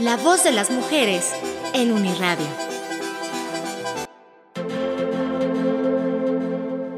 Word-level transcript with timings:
La 0.00 0.16
voz 0.16 0.44
de 0.44 0.52
las 0.52 0.70
mujeres 0.70 1.34
en 1.74 1.90
Uniradio. 1.90 2.46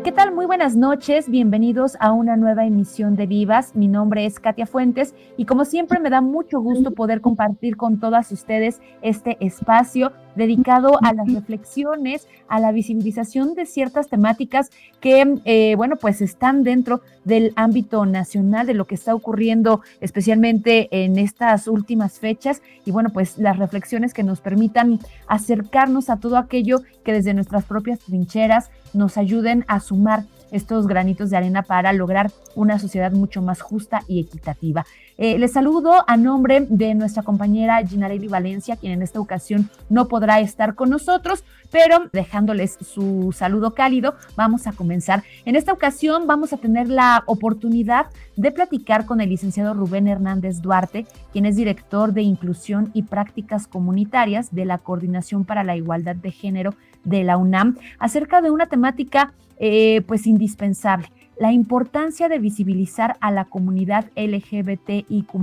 ¿Qué 0.04 0.12
tal? 0.12 0.34
Muy 0.34 0.44
buenas 0.44 0.76
noches, 0.76 1.30
bienvenidos 1.30 1.96
a 1.98 2.12
una 2.12 2.36
nueva 2.36 2.66
emisión 2.66 3.16
de 3.16 3.26
Vivas. 3.26 3.74
Mi 3.74 3.88
nombre 3.88 4.26
es 4.26 4.38
Katia 4.38 4.66
Fuentes 4.66 5.14
y 5.38 5.46
como 5.46 5.64
siempre 5.64 5.98
me 5.98 6.10
da 6.10 6.20
mucho 6.20 6.60
gusto 6.60 6.90
poder 6.90 7.22
compartir 7.22 7.78
con 7.78 8.00
todas 8.00 8.32
ustedes 8.32 8.82
este 9.00 9.38
espacio 9.40 10.12
dedicado 10.34 10.98
a 11.02 11.12
las 11.12 11.32
reflexiones, 11.32 12.26
a 12.48 12.60
la 12.60 12.72
visibilización 12.72 13.54
de 13.54 13.66
ciertas 13.66 14.08
temáticas 14.08 14.70
que, 15.00 15.36
eh, 15.44 15.74
bueno, 15.76 15.96
pues 15.96 16.20
están 16.20 16.62
dentro 16.62 17.00
del 17.24 17.52
ámbito 17.56 18.06
nacional, 18.06 18.66
de 18.66 18.74
lo 18.74 18.86
que 18.86 18.94
está 18.94 19.14
ocurriendo 19.14 19.80
especialmente 20.00 20.88
en 20.90 21.18
estas 21.18 21.68
últimas 21.68 22.18
fechas. 22.18 22.62
Y, 22.84 22.90
bueno, 22.90 23.10
pues 23.10 23.38
las 23.38 23.58
reflexiones 23.58 24.14
que 24.14 24.22
nos 24.22 24.40
permitan 24.40 24.98
acercarnos 25.26 26.10
a 26.10 26.16
todo 26.18 26.36
aquello 26.36 26.80
que 27.04 27.12
desde 27.12 27.34
nuestras 27.34 27.64
propias 27.64 28.00
trincheras 28.00 28.70
nos 28.92 29.16
ayuden 29.16 29.64
a 29.68 29.80
sumar 29.80 30.24
estos 30.50 30.86
granitos 30.86 31.30
de 31.30 31.36
arena 31.36 31.62
para 31.62 31.92
lograr 31.92 32.30
una 32.54 32.78
sociedad 32.78 33.12
mucho 33.12 33.42
más 33.42 33.60
justa 33.60 34.02
y 34.08 34.20
equitativa. 34.20 34.84
Eh, 35.18 35.38
les 35.38 35.52
saludo 35.52 36.04
a 36.06 36.16
nombre 36.16 36.66
de 36.68 36.94
nuestra 36.94 37.22
compañera 37.22 37.86
Ginarelli 37.86 38.26
Valencia, 38.26 38.76
quien 38.76 38.92
en 38.92 39.02
esta 39.02 39.20
ocasión 39.20 39.68
no 39.90 40.08
podrá 40.08 40.40
estar 40.40 40.74
con 40.74 40.88
nosotros, 40.88 41.44
pero 41.70 42.08
dejándoles 42.12 42.78
su 42.80 43.34
saludo 43.36 43.74
cálido, 43.74 44.14
vamos 44.34 44.66
a 44.66 44.72
comenzar. 44.72 45.22
En 45.44 45.56
esta 45.56 45.72
ocasión 45.72 46.26
vamos 46.26 46.52
a 46.52 46.56
tener 46.56 46.88
la 46.88 47.22
oportunidad 47.26 48.06
de 48.36 48.50
platicar 48.50 49.04
con 49.04 49.20
el 49.20 49.28
licenciado 49.28 49.74
Rubén 49.74 50.08
Hernández 50.08 50.62
Duarte, 50.62 51.06
quien 51.32 51.44
es 51.44 51.56
director 51.56 52.12
de 52.12 52.22
Inclusión 52.22 52.90
y 52.94 53.02
Prácticas 53.02 53.66
Comunitarias 53.66 54.54
de 54.54 54.64
la 54.64 54.78
Coordinación 54.78 55.44
para 55.44 55.64
la 55.64 55.76
Igualdad 55.76 56.16
de 56.16 56.30
Género 56.30 56.74
de 57.04 57.24
la 57.24 57.36
UNAM, 57.36 57.76
acerca 57.98 58.40
de 58.40 58.50
una 58.50 58.66
temática 58.66 59.32
eh, 59.60 60.02
pues 60.08 60.26
indispensable 60.26 61.08
la 61.40 61.52
importancia 61.52 62.28
de 62.28 62.38
visibilizar 62.38 63.16
a 63.20 63.30
la 63.30 63.46
comunidad 63.46 64.04
LGBTIQ 64.14 65.34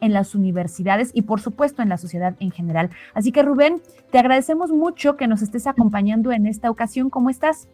en 0.00 0.12
las 0.12 0.34
universidades 0.34 1.12
y 1.14 1.22
por 1.22 1.40
supuesto 1.40 1.80
en 1.80 1.88
la 1.88 1.96
sociedad 1.96 2.34
en 2.40 2.50
general. 2.50 2.90
Así 3.14 3.30
que 3.30 3.44
Rubén, 3.44 3.80
te 4.10 4.18
agradecemos 4.18 4.70
mucho 4.70 5.16
que 5.16 5.28
nos 5.28 5.40
estés 5.42 5.68
acompañando 5.68 6.32
en 6.32 6.46
esta 6.46 6.70
ocasión. 6.70 7.08
¿Cómo 7.08 7.30
estás? 7.30 7.68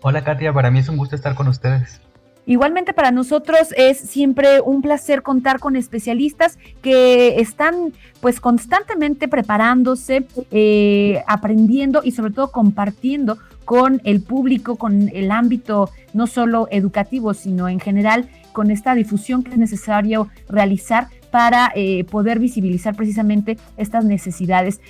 Hola 0.00 0.24
Katia, 0.24 0.54
para 0.54 0.70
mí 0.70 0.78
es 0.78 0.88
un 0.88 0.96
gusto 0.96 1.14
estar 1.14 1.34
con 1.34 1.48
ustedes. 1.48 2.00
Igualmente 2.46 2.94
para 2.94 3.10
nosotros 3.10 3.74
es 3.76 3.98
siempre 3.98 4.62
un 4.62 4.80
placer 4.80 5.22
contar 5.22 5.60
con 5.60 5.76
especialistas 5.76 6.58
que 6.80 7.40
están 7.40 7.92
pues 8.20 8.40
constantemente 8.40 9.28
preparándose, 9.28 10.26
eh, 10.50 11.22
aprendiendo 11.28 12.00
y 12.02 12.12
sobre 12.12 12.32
todo 12.32 12.50
compartiendo 12.50 13.36
con 13.64 14.00
el 14.04 14.22
público, 14.22 14.76
con 14.76 15.08
el 15.12 15.30
ámbito 15.30 15.90
no 16.12 16.26
solo 16.26 16.68
educativo, 16.70 17.34
sino 17.34 17.68
en 17.68 17.80
general 17.80 18.28
con 18.52 18.70
esta 18.70 18.94
difusión 18.94 19.42
que 19.42 19.52
es 19.52 19.58
necesario 19.58 20.28
realizar 20.48 21.08
para 21.30 21.72
eh, 21.74 22.04
poder 22.04 22.38
visibilizar 22.38 22.94
precisamente 22.94 23.58
estas 23.76 24.04
necesidades. 24.04 24.80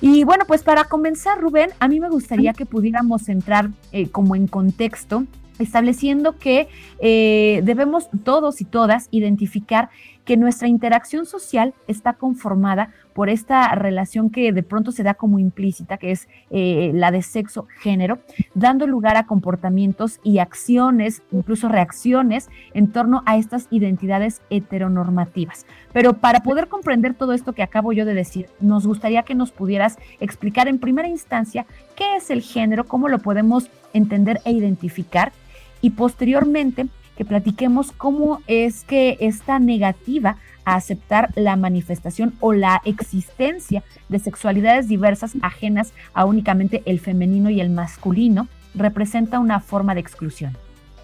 Y 0.00 0.24
bueno, 0.24 0.44
pues 0.46 0.62
para 0.62 0.84
comenzar, 0.84 1.38
Rubén, 1.38 1.70
a 1.78 1.86
mí 1.86 2.00
me 2.00 2.08
gustaría 2.08 2.54
que 2.54 2.64
pudiéramos 2.64 3.28
entrar 3.28 3.68
eh, 3.92 4.08
como 4.08 4.34
en 4.34 4.46
contexto 4.46 5.26
estableciendo 5.60 6.36
que 6.38 6.68
eh, 7.00 7.60
debemos 7.64 8.08
todos 8.24 8.60
y 8.60 8.64
todas 8.64 9.08
identificar 9.10 9.90
que 10.30 10.36
nuestra 10.36 10.68
interacción 10.68 11.26
social 11.26 11.74
está 11.88 12.12
conformada 12.12 12.90
por 13.14 13.28
esta 13.28 13.74
relación 13.74 14.30
que 14.30 14.52
de 14.52 14.62
pronto 14.62 14.92
se 14.92 15.02
da 15.02 15.14
como 15.14 15.40
implícita, 15.40 15.96
que 15.96 16.12
es 16.12 16.28
eh, 16.50 16.92
la 16.94 17.10
de 17.10 17.20
sexo-género, 17.20 18.20
dando 18.54 18.86
lugar 18.86 19.16
a 19.16 19.26
comportamientos 19.26 20.20
y 20.22 20.38
acciones, 20.38 21.22
incluso 21.32 21.68
reacciones 21.68 22.48
en 22.74 22.92
torno 22.92 23.24
a 23.26 23.38
estas 23.38 23.66
identidades 23.72 24.40
heteronormativas. 24.50 25.66
Pero 25.92 26.12
para 26.12 26.44
poder 26.44 26.68
comprender 26.68 27.14
todo 27.14 27.32
esto 27.32 27.52
que 27.52 27.64
acabo 27.64 27.92
yo 27.92 28.04
de 28.04 28.14
decir, 28.14 28.46
nos 28.60 28.86
gustaría 28.86 29.24
que 29.24 29.34
nos 29.34 29.50
pudieras 29.50 29.98
explicar 30.20 30.68
en 30.68 30.78
primera 30.78 31.08
instancia 31.08 31.66
qué 31.96 32.14
es 32.14 32.30
el 32.30 32.42
género, 32.42 32.84
cómo 32.84 33.08
lo 33.08 33.18
podemos 33.18 33.68
entender 33.92 34.40
e 34.44 34.52
identificar 34.52 35.32
y 35.80 35.90
posteriormente 35.90 36.86
que 37.20 37.26
platiquemos 37.26 37.92
cómo 37.92 38.40
es 38.46 38.82
que 38.84 39.18
esta 39.20 39.58
negativa 39.58 40.38
a 40.64 40.76
aceptar 40.76 41.28
la 41.36 41.54
manifestación 41.54 42.32
o 42.40 42.54
la 42.54 42.80
existencia 42.86 43.82
de 44.08 44.18
sexualidades 44.18 44.88
diversas 44.88 45.32
ajenas 45.42 45.92
a 46.14 46.24
únicamente 46.24 46.82
el 46.86 46.98
femenino 46.98 47.50
y 47.50 47.60
el 47.60 47.68
masculino 47.68 48.48
representa 48.74 49.38
una 49.38 49.60
forma 49.60 49.94
de 49.94 50.00
exclusión. 50.00 50.56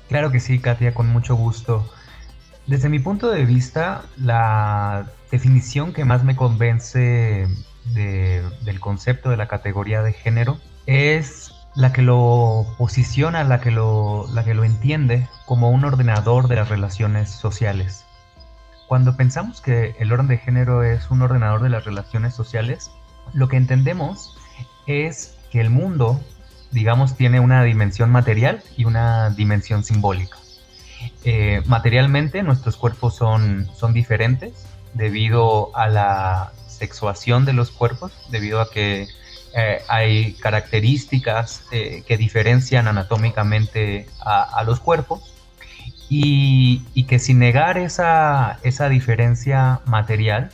Claro 0.09 0.31
que 0.31 0.41
sí, 0.41 0.59
Katia, 0.59 0.95
con 0.95 1.07
mucho 1.09 1.37
gusto. 1.37 1.87
Desde 2.67 2.89
mi 2.89 2.99
punto 2.99 3.31
de 3.31 3.45
vista, 3.45 4.07
la 4.17 5.11
definición 5.31 5.93
que 5.93 6.07
más 6.07 6.25
me 6.25 6.35
convence 6.35 7.47
del 7.93 8.81
concepto 8.81 9.29
de 9.29 9.37
la 9.37 9.49
categoría 9.49 10.01
de 10.01 10.15
género 10.15 10.57
es 10.87 11.46
la 11.77 11.93
que 11.93 12.03
lo 12.03 12.67
posiciona, 12.79 13.45
la 13.45 13.61
que 13.61 13.71
lo, 13.71 14.27
la 14.33 14.45
que 14.45 14.55
lo 14.55 14.65
entiende 14.65 15.29
como 15.45 15.71
un 15.71 15.85
ordenador 15.85 16.49
de 16.49 16.57
las 16.57 16.71
relaciones 16.71 17.31
sociales. 17.31 18.07
Cuando 18.89 19.17
pensamos 19.17 19.61
que 19.61 19.95
el 19.99 20.11
orden 20.11 20.27
de 20.27 20.39
género 20.39 20.83
es 20.83 21.11
un 21.11 21.21
ordenador 21.21 21.63
de 21.63 21.69
las 21.69 21.85
relaciones 21.85 22.35
sociales, 22.35 22.91
lo 23.35 23.49
que 23.49 23.59
entendemos 23.59 24.39
es 24.87 25.37
que 25.51 25.61
el 25.61 25.69
mundo, 25.69 26.19
digamos, 26.71 27.15
tiene 27.15 27.41
una 27.41 27.63
dimensión 27.63 28.11
material 28.11 28.63
y 28.77 28.87
una 28.87 29.31
dimensión 29.31 29.85
simbólica. 29.85 30.39
Eh, 31.25 31.63
materialmente 31.67 32.43
nuestros 32.43 32.77
cuerpos 32.77 33.17
son, 33.17 33.69
son 33.75 33.93
diferentes 33.93 34.67
debido 34.95 35.77
a 35.77 35.89
la 35.89 36.53
sexuación 36.69 37.45
de 37.45 37.53
los 37.53 37.71
cuerpos, 37.71 38.13
debido 38.31 38.63
a 38.63 38.71
que 38.71 39.09
eh, 39.55 39.83
hay 39.89 40.35
características 40.35 41.65
eh, 41.71 42.03
que 42.07 42.17
diferencian 42.17 42.89
anatómicamente 42.89 44.07
a, 44.21 44.63
los 44.65 44.81
cuerpos 44.81 45.35
y, 46.09 47.05
que 47.05 47.19
sin 47.19 47.39
negar 47.39 47.79
esa, 47.79 48.59
esa 48.63 48.89
diferencia 48.89 49.81
material, 49.87 50.51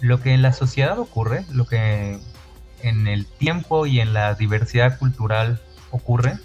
lo 0.00 0.20
que 0.20 0.32
en 0.32 0.42
la 0.42 0.52
sociedad 0.52 0.98
ocurre, 0.98 1.44
lo 1.50 1.66
que 1.66 2.18
en 2.82 3.06
el 3.06 3.26
tiempo 3.26 3.86
y 3.86 4.00
en 4.00 4.14
la 4.14 4.34
diversidad 4.34 4.98
cultural 4.98 5.60
ocurre, 5.90 6.38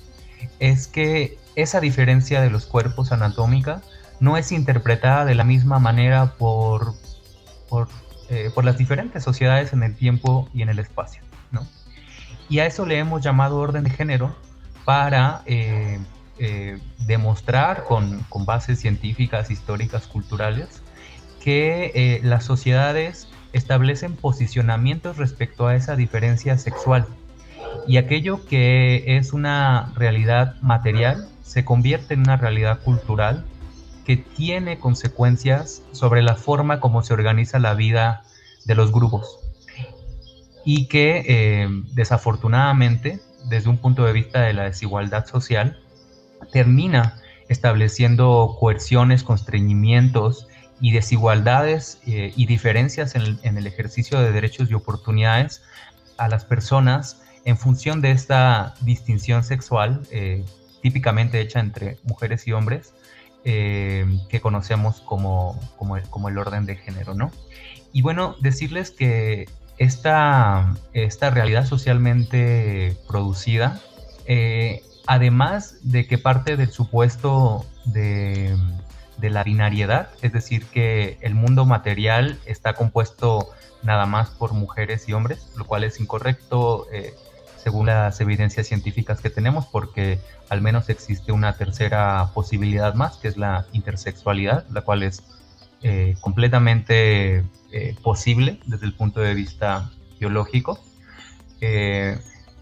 es 0.60 0.88
que 0.88 1.38
esa 1.56 1.80
diferencia 1.80 2.42
de 2.42 2.50
los 2.50 2.66
cuerpos 2.66 3.12
anatómica 3.12 3.82
no 4.20 4.38
es 4.38 4.52
interpretada 4.52 5.26
de 5.26 5.36
la 5.36 5.44
misma 5.44 5.80
manera 5.80 6.34
por, 6.38 6.94
por, 7.70 7.88
eh, 8.30 8.52
por 8.54 8.66
las 8.66 8.78
diferentes 8.78 9.24
sociedades 9.24 9.74
en 9.74 9.84
el 9.84 9.96
tiempo 9.96 10.50
y 10.54 10.62
en 10.62 10.70
el 10.70 10.80
espacio. 10.80 11.22
Y 12.50 12.60
a 12.60 12.66
eso 12.66 12.86
le 12.86 13.00
hemos 13.00 13.24
llamado 13.24 13.58
orden 13.58 13.84
de 13.84 13.90
género 13.90 14.36
para 14.84 15.42
eh, 15.46 16.00
eh, 16.38 16.80
demostrar 17.08 17.86
con, 17.86 18.26
bases 18.46 18.80
científicas, 18.80 19.50
históricas, 19.50 20.08
culturales, 20.08 20.82
que 21.42 21.92
eh, 21.96 22.22
las 22.24 22.44
sociedades 22.44 23.28
establecen 23.54 24.16
posicionamientos 24.16 25.18
respecto 25.18 25.68
a 25.68 25.76
esa 25.76 25.96
diferencia 25.96 26.58
sexual. 26.58 27.08
Y 27.88 27.98
aquello 27.98 28.46
que 28.46 29.18
es 29.18 29.34
una 29.34 29.92
realidad 29.96 30.56
material 30.62 31.28
se 31.44 31.66
convierte 31.66 32.14
en 32.14 32.22
una 32.22 32.38
realidad 32.38 32.80
cultural 32.84 33.46
que 34.06 34.18
tiene 34.18 34.78
consecuencias 34.78 35.82
sobre 35.92 36.22
la 36.22 36.36
forma 36.36 36.80
como 36.80 37.02
se 37.02 37.14
organiza 37.14 37.58
la 37.60 37.74
vida 37.74 38.24
de 38.66 38.76
los 38.76 38.92
grupos 38.92 39.45
y 40.66 40.88
que 40.88 41.24
eh, 41.28 41.70
desafortunadamente, 41.94 43.22
desde 43.46 43.70
un 43.70 43.78
punto 43.78 44.04
de 44.04 44.12
vista 44.12 44.42
de 44.42 44.54
la 44.54 44.64
desigualdad 44.64 45.28
social, 45.28 45.80
termina 46.52 47.22
estableciendo 47.48 48.58
coerciones, 48.60 49.24
constreñimientos 49.24 50.48
y 50.82 50.92
desigualdades 50.92 52.02
eh, 52.08 52.34
y 52.36 52.48
diferencias 52.48 53.16
en 53.16 53.58
el, 53.58 53.68
ejercicio 53.68 54.20
de 54.20 54.32
derechos 54.32 54.70
y 54.70 54.74
oportunidades 54.74 55.62
a 56.18 56.28
las 56.28 56.44
personas 56.44 57.22
en 57.46 57.58
función 57.58 58.02
de 58.02 58.12
esta 58.12 58.74
distinción 58.82 59.44
sexual 59.44 60.02
eh, 60.10 60.44
típicamente 60.82 61.40
hecha 61.40 61.60
entre 61.60 62.00
mujeres 62.04 62.48
y 62.48 62.54
hombres 62.54 62.94
que 63.44 64.40
conocemos 64.42 65.02
como, 65.02 65.60
como, 65.78 65.98
el, 65.98 66.10
como, 66.10 66.30
el, 66.30 66.38
orden 66.40 66.66
de 66.66 66.78
género, 66.78 67.14
¿no? 67.14 67.32
Y 67.94 68.02
bueno, 68.02 68.36
decirles 68.42 68.90
que 68.90 69.46
esta, 69.78 70.74
esta 70.94 71.30
realidad 71.30 71.66
socialmente 71.66 72.98
producida, 73.08 73.80
además 75.08 75.78
de 75.84 76.08
que 76.08 76.18
parte 76.18 76.58
del 76.58 76.72
supuesto 76.72 77.66
de 77.86 78.56
de 79.18 79.30
la 79.30 79.44
binariedad, 79.44 80.10
es 80.22 80.34
decir, 80.34 80.66
que 80.66 81.18
el 81.22 81.36
mundo 81.36 81.66
material 81.66 82.38
está 82.46 82.74
compuesto 82.74 83.50
nada 83.84 84.06
más 84.06 84.30
por 84.30 84.54
mujeres 84.54 85.08
y 85.08 85.14
hombres, 85.14 85.52
lo 85.56 85.66
cual 85.66 85.84
es 85.84 86.00
incorrecto 86.00 86.88
eh, 86.92 87.14
según 87.58 87.88
las 87.88 88.20
evidencias 88.22 88.68
científicas 88.68 89.22
que 89.22 89.30
tenemos, 89.30 89.66
porque 89.66 90.20
al 90.50 90.62
menos 90.62 90.90
existe 90.90 91.32
una 91.32 91.54
tercera 91.54 92.30
posibilidad 92.34 92.94
más, 92.94 93.18
que 93.18 93.28
es 93.28 93.38
la 93.38 93.66
intersexualidad, 93.72 94.66
la 94.70 94.82
cual 94.82 95.04
es 95.04 95.24
eh, 95.88 96.16
completamente 96.20 97.44
eh, 97.72 97.96
posible 98.02 98.60
desde 98.66 98.88
el 98.88 98.94
punto 98.94 99.20
de 99.20 99.36
vista 99.36 99.92
biológico. 100.20 100.80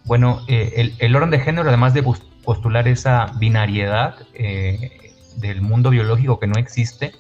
bueno, 0.03 0.41
el, 0.49 0.93
el, 0.99 1.15
orden 1.15 1.29
de 1.29 1.39
género, 1.39 1.69
además 1.69 1.93
de 1.93 2.03
postular 2.43 2.85
esa 2.89 3.27
binariedad, 3.39 4.15
del 5.37 5.61
mundo 5.61 5.89
biológico 5.89 6.37
que 6.37 6.47
no 6.47 6.59
existe 6.59 7.13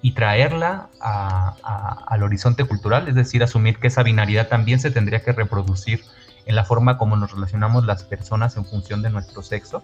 y 0.00 0.12
traerla 0.12 0.88
al 1.02 2.22
horizonte 2.22 2.64
cultural, 2.64 3.06
es 3.08 3.14
decir, 3.14 3.42
asumir 3.42 3.76
que 3.76 3.88
esa 3.88 4.02
binaridad 4.02 4.48
también 4.48 4.80
se 4.80 4.90
tendría 4.90 5.22
que 5.22 5.32
reproducir 5.32 6.00
en 6.46 6.56
la 6.56 6.64
forma 6.64 6.96
como 6.96 7.16
nos 7.16 7.30
relacionamos 7.30 7.84
las 7.84 8.04
personas 8.04 8.56
en 8.56 8.64
función 8.64 9.02
de 9.02 9.10
nuestro 9.10 9.42
sexo 9.42 9.82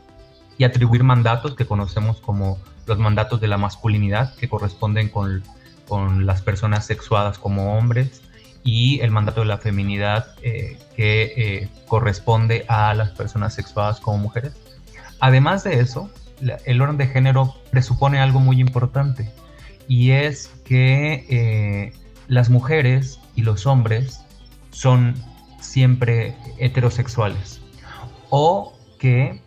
y 0.57 0.65
atribuir 0.65 1.05
mandatos 1.05 1.55
que 1.57 1.67
conocemos 1.67 2.23
como 2.23 2.59
los 2.87 2.99
mandatos 2.99 3.39
de 3.43 3.49
la 3.49 3.59
masculinidad 3.59 4.35
que 4.37 4.49
corresponden 4.49 5.11
con, 5.11 5.43
con 5.89 6.27
las 6.27 6.43
personas 6.43 6.87
sexuadas 6.87 7.39
como 7.39 7.77
hombres 7.77 8.23
y 8.63 9.01
el 9.01 9.11
mandato 9.11 9.41
de 9.41 9.47
la 9.47 9.59
feminidad 9.59 10.35
eh, 10.43 10.79
que 10.95 11.33
eh, 11.37 11.69
corresponde 11.87 12.67
a 12.69 12.93
las 12.93 13.11
personas 13.11 13.55
sexuadas 13.55 13.99
como 13.99 14.19
mujeres. 14.19 14.53
Además 15.21 15.65
de 15.65 15.81
eso, 15.81 16.11
el 16.67 16.83
orden 16.83 16.99
de 16.99 17.07
género 17.07 17.55
presupone 17.71 18.21
algo 18.21 18.41
muy 18.41 18.61
importante 18.61 19.33
y 19.89 20.11
es 20.11 20.49
que 20.65 21.27
eh, 21.31 21.93
las 22.29 22.51
mujeres 22.51 23.21
y 23.35 23.43
los 23.43 23.67
hombres 23.67 24.21
son 24.71 25.15
siempre 25.61 26.37
heterosexuales 26.59 27.63
o 28.29 28.79
que 28.99 29.41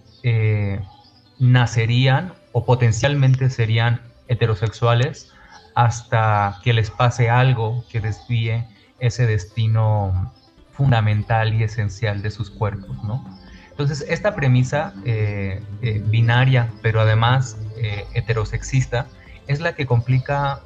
nacerían 1.40 2.34
o 2.52 2.66
potencialmente 2.66 3.50
serían 3.50 4.02
heterosexuales 4.28 5.32
hasta 5.76 6.60
que 6.64 6.74
les 6.74 6.90
pase 6.90 7.30
algo 7.30 7.84
que 7.90 8.00
desvíe 8.00 8.66
ese 9.00 9.26
destino 9.26 10.32
fundamental 10.72 11.54
y 11.54 11.64
esencial 11.64 12.22
de 12.22 12.32
sus 12.32 12.50
cuerpos, 12.50 13.04
¿no? 13.04 13.24
Entonces, 13.72 14.06
esta 14.10 14.36
premisa 14.36 14.94
eh, 15.06 15.64
eh, 15.82 16.04
binaria, 16.06 16.70
pero 16.82 17.02
además 17.02 17.58
eh, 17.78 18.06
heterosexista, 18.14 19.08
es 19.48 19.60
la 19.60 19.74
que 19.74 19.86
complica 19.86 20.62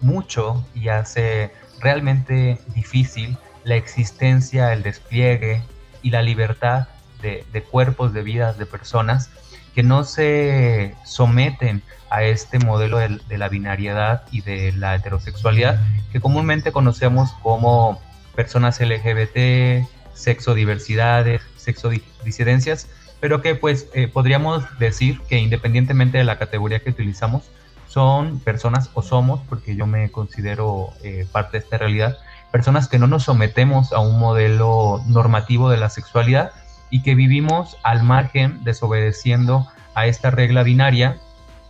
mucho 0.00 0.66
y 0.74 0.88
hace 0.88 1.52
realmente 1.78 2.58
difícil 2.74 3.36
la 3.64 3.76
existencia, 3.76 4.72
el 4.72 4.82
despliegue 4.82 5.62
y 6.02 6.10
la 6.10 6.22
libertad 6.22 6.88
de, 7.20 7.62
cuerpos, 7.70 8.12
de 8.12 8.22
vidas, 8.22 8.58
de 8.58 8.66
personas 8.66 9.30
que 9.74 9.82
no 9.82 10.04
se 10.04 10.94
someten 11.04 11.82
a 12.12 12.24
este 12.24 12.58
modelo 12.58 12.98
de, 12.98 13.38
la 13.38 13.48
binariedad 13.48 14.24
y 14.30 14.42
de 14.42 14.72
la 14.72 14.94
heterosexualidad 14.94 15.80
que 16.12 16.20
comúnmente 16.20 16.70
conocemos 16.70 17.32
como 17.42 17.98
personas 18.36 18.80
LGBT, 18.80 19.88
sexodiversidades, 20.12 21.40
sexodisidencias, 21.56 22.88
pero 23.18 23.40
que 23.40 23.54
pues 23.54 23.88
eh, 23.94 24.08
podríamos 24.08 24.62
decir 24.78 25.20
que 25.22 25.38
independientemente 25.38 26.18
de 26.18 26.24
la 26.24 26.38
categoría 26.38 26.80
que 26.80 26.90
utilizamos, 26.90 27.50
son 27.86 28.40
personas 28.40 28.90
o 28.92 29.02
somos, 29.02 29.40
porque 29.48 29.74
yo 29.74 29.86
me 29.86 30.10
considero 30.10 30.90
eh, 31.02 31.26
parte 31.32 31.58
de 31.58 31.64
esta 31.64 31.78
realidad, 31.78 32.18
personas 32.50 32.88
que 32.88 32.98
no 32.98 33.06
nos 33.06 33.24
sometemos 33.24 33.92
a 33.94 34.00
un 34.00 34.18
modelo 34.18 35.02
normativo 35.06 35.70
de 35.70 35.78
la 35.78 35.88
sexualidad 35.88 36.52
y 36.90 37.02
que 37.02 37.14
vivimos 37.14 37.78
al 37.82 38.02
margen, 38.02 38.64
desobedeciendo 38.64 39.66
a 39.94 40.06
esta 40.06 40.30
regla 40.30 40.62
binaria 40.62 41.18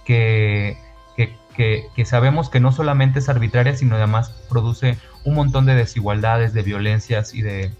que, 0.04 0.76
que, 1.16 1.86
que, 1.94 2.04
sabemos 2.04 2.48
que 2.48 2.60
no 2.60 2.72
solamente 2.72 3.18
es 3.18 3.28
arbitraria, 3.28 3.76
sino 3.76 3.96
además 3.96 4.30
produce 4.48 4.96
un 5.24 5.34
montón 5.34 5.66
de 5.66 5.74
desigualdades, 5.74 6.54
de 6.54 6.62
violencias 6.62 7.34
y 7.34 7.42
de, 7.42 7.70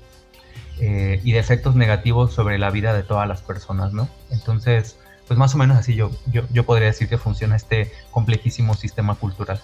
eh, 0.81 1.21
y 1.25 1.33
de 1.33 1.39
efectos 1.39 1.75
negativos 1.75 2.33
sobre 2.33 2.59
la 2.59 2.71
vida 2.71 2.93
de 2.93 3.03
todas 3.03 3.29
las 3.29 3.43
personas, 3.43 3.93
¿no? 3.93 4.09
Entonces, 4.31 4.99
pues 5.27 5.39
más 5.39 5.55
o 5.55 5.59
menos 5.59 5.77
así 5.77 5.95
yo, 5.95 6.11
yo, 6.31 6.65
podría 6.65 6.89
decir 6.89 7.09
que 7.09 7.19
funciona 7.19 7.57
este 7.57 7.91
complejísimo 8.11 8.75
sistema 8.75 9.15
cultural. 9.15 9.61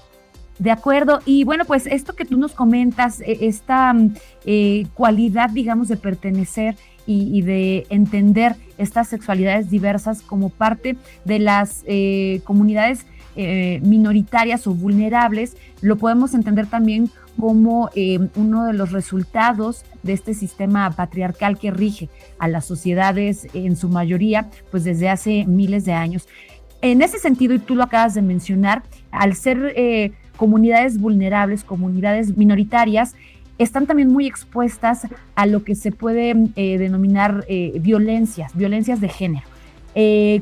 De 0.58 0.70
acuerdo, 0.70 1.20
y 1.24 1.44
bueno, 1.44 1.64
pues 1.64 1.86
esto 1.86 2.14
que 2.14 2.24
tú 2.24 2.36
nos 2.36 2.52
comentas, 2.52 3.20
e, 3.20 3.46
esta 3.46 3.94
eh, 4.44 4.86
cualidad, 4.94 5.50
digamos, 5.50 5.88
de 5.88 5.96
pertenecer 5.96 6.76
y, 7.06 7.40
de 7.42 7.86
entender 7.88 8.56
estas 8.78 9.08
sexualidades 9.08 9.70
diversas 9.70 10.22
como 10.22 10.48
parte 10.48 10.96
de 11.24 11.38
las 11.38 11.84
eh, 11.86 12.40
comunidades 12.44 13.06
minoritarias 13.82 14.66
o 14.66 14.74
vulnerables, 14.74 15.56
lo 15.80 15.94
podemos 15.94 16.34
entender 16.34 16.66
también 16.66 17.08
como 17.38 17.88
eh, 17.94 18.18
uno 18.34 18.64
de 18.66 18.72
los 18.72 18.92
resultados 18.92 19.84
de 20.02 20.12
este 20.12 20.34
sistema 20.34 20.90
patriarcal 20.90 21.56
que 21.56 21.70
rige 21.70 22.08
a 22.38 22.48
las 22.48 22.64
sociedades 22.64 23.46
en 23.54 23.76
su 23.76 23.88
mayoría, 23.88 24.50
pues 24.70 24.84
desde 24.84 25.08
hace 25.08 25.44
miles 25.46 25.84
de 25.84 25.92
años. 25.92 26.26
En 26.82 27.00
ese 27.00 27.18
sentido, 27.18 27.54
y 27.54 27.58
tú 27.58 27.74
lo 27.74 27.84
acabas 27.84 28.14
de 28.14 28.22
mencionar, 28.22 28.82
al 29.10 29.34
ser 29.34 29.72
eh, 29.76 30.12
comunidades 30.36 30.98
vulnerables, 30.98 31.64
comunidades 31.64 32.36
minoritarias, 32.36 33.14
están 33.58 33.86
también 33.86 34.08
muy 34.08 34.26
expuestas 34.26 35.06
a 35.34 35.46
lo 35.46 35.64
que 35.64 35.74
se 35.74 35.92
puede 35.92 36.34
eh, 36.56 36.78
denominar 36.78 37.44
violencias, 37.80 38.54
violencias 38.54 39.00
de 39.00 39.08
género. 39.08 39.46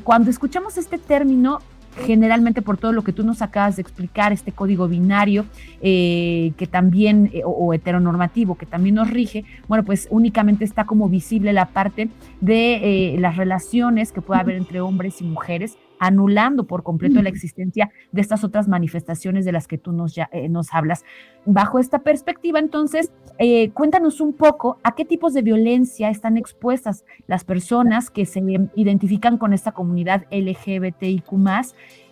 cuando 0.05 0.31
escuchamos 0.31 0.77
este 0.77 0.99
término, 0.99 1.61
generalmente 2.05 2.63
por 2.63 2.77
todo 2.77 2.93
lo 2.93 3.03
que 3.03 3.13
tú 3.13 3.25
nos 3.25 3.43
acabas 3.43 3.77
de 3.77 3.83
explicar, 3.83 4.33
este 4.33 4.53
código 4.53 4.89
binario 4.89 5.47
eh, 5.81 6.53
que 6.57 6.67
también, 6.67 7.31
eh, 7.33 7.43
o, 7.45 7.73
heteronormativo, 7.73 8.57
que 8.57 8.67
también 8.67 8.97
nos 8.97 9.11
rige, 9.11 9.45
bueno, 9.69 9.85
pues 9.85 10.07
únicamente 10.11 10.65
está 10.65 10.85
como 10.85 11.09
visible 11.09 11.53
la 11.53 11.67
parte 11.67 12.09
de 12.41 13.15
eh, 13.15 13.19
las 13.19 13.37
relaciones 13.37 14.13
que 14.13 14.21
puede 14.21 14.41
haber 14.41 14.57
entre 14.57 14.81
hombres 14.81 15.21
y 15.21 15.25
mujeres, 15.25 15.79
anulando 15.99 16.67
por 16.67 16.83
completo 16.83 17.23
la 17.23 17.31
existencia 17.31 17.91
de 18.13 18.21
estas 18.21 18.45
otras 18.45 18.69
manifestaciones 18.69 19.47
de 19.47 19.53
las 19.53 19.67
que 19.67 19.79
tú 19.79 19.93
nos, 19.93 20.15
ya, 20.15 20.29
nos 20.51 20.75
hablas. 20.75 21.05
Bajo 21.47 21.79
esta 21.79 22.01
perspectiva, 22.01 22.59
entonces, 22.59 23.13
eh, 23.39 23.71
cuéntanos 23.71 24.21
un 24.21 24.33
poco 24.33 24.79
a 24.83 24.95
qué 24.95 25.05
tipos 25.05 25.35
de 25.35 25.43
violencia 25.43 26.11
están 26.11 26.37
expuestas 26.37 27.05
las 27.27 27.45
personas 27.45 28.11
que 28.11 28.27
se 28.27 28.43
identifican 28.75 29.39
con 29.39 29.53
esta 29.53 29.73
comunidad 29.73 30.25
LGBTIQ 30.31 31.33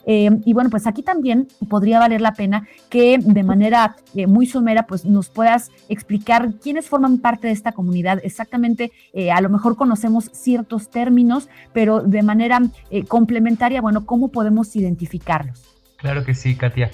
eh, 0.07 0.31
y 0.45 0.53
bueno, 0.53 0.71
pues 0.71 0.87
aquí 0.87 1.03
también 1.03 1.49
podría 1.69 1.99
valer 1.99 2.21
la 2.21 2.35
pena 2.35 2.67
que 2.91 3.19
de 3.19 3.43
manera 3.43 3.97
eh, 4.15 4.27
muy 4.27 4.47
somera, 4.47 4.87
pues 4.87 5.05
nos 5.05 5.29
puedas 5.29 5.71
explicar 5.89 6.55
quiénes 6.63 6.89
forman 6.89 7.19
parte 7.19 7.47
de 7.47 7.53
esta 7.53 7.73
comunidad. 7.73 8.21
Exactamente, 8.23 8.93
eh, 9.13 9.31
a 9.31 9.41
lo 9.41 9.49
mejor 9.49 9.77
conocemos 9.77 10.31
ciertos 10.33 10.91
términos, 10.91 11.49
pero 11.73 12.01
de 12.01 12.23
manera 12.23 12.61
complementaria, 13.09 13.81
bueno, 13.81 14.07
¿cómo 14.07 14.29
podemos 14.29 14.75
identificarlos? 14.77 15.63
Claro 15.97 16.25
que 16.25 16.35
sí, 16.35 16.55
Katia. 16.55 16.91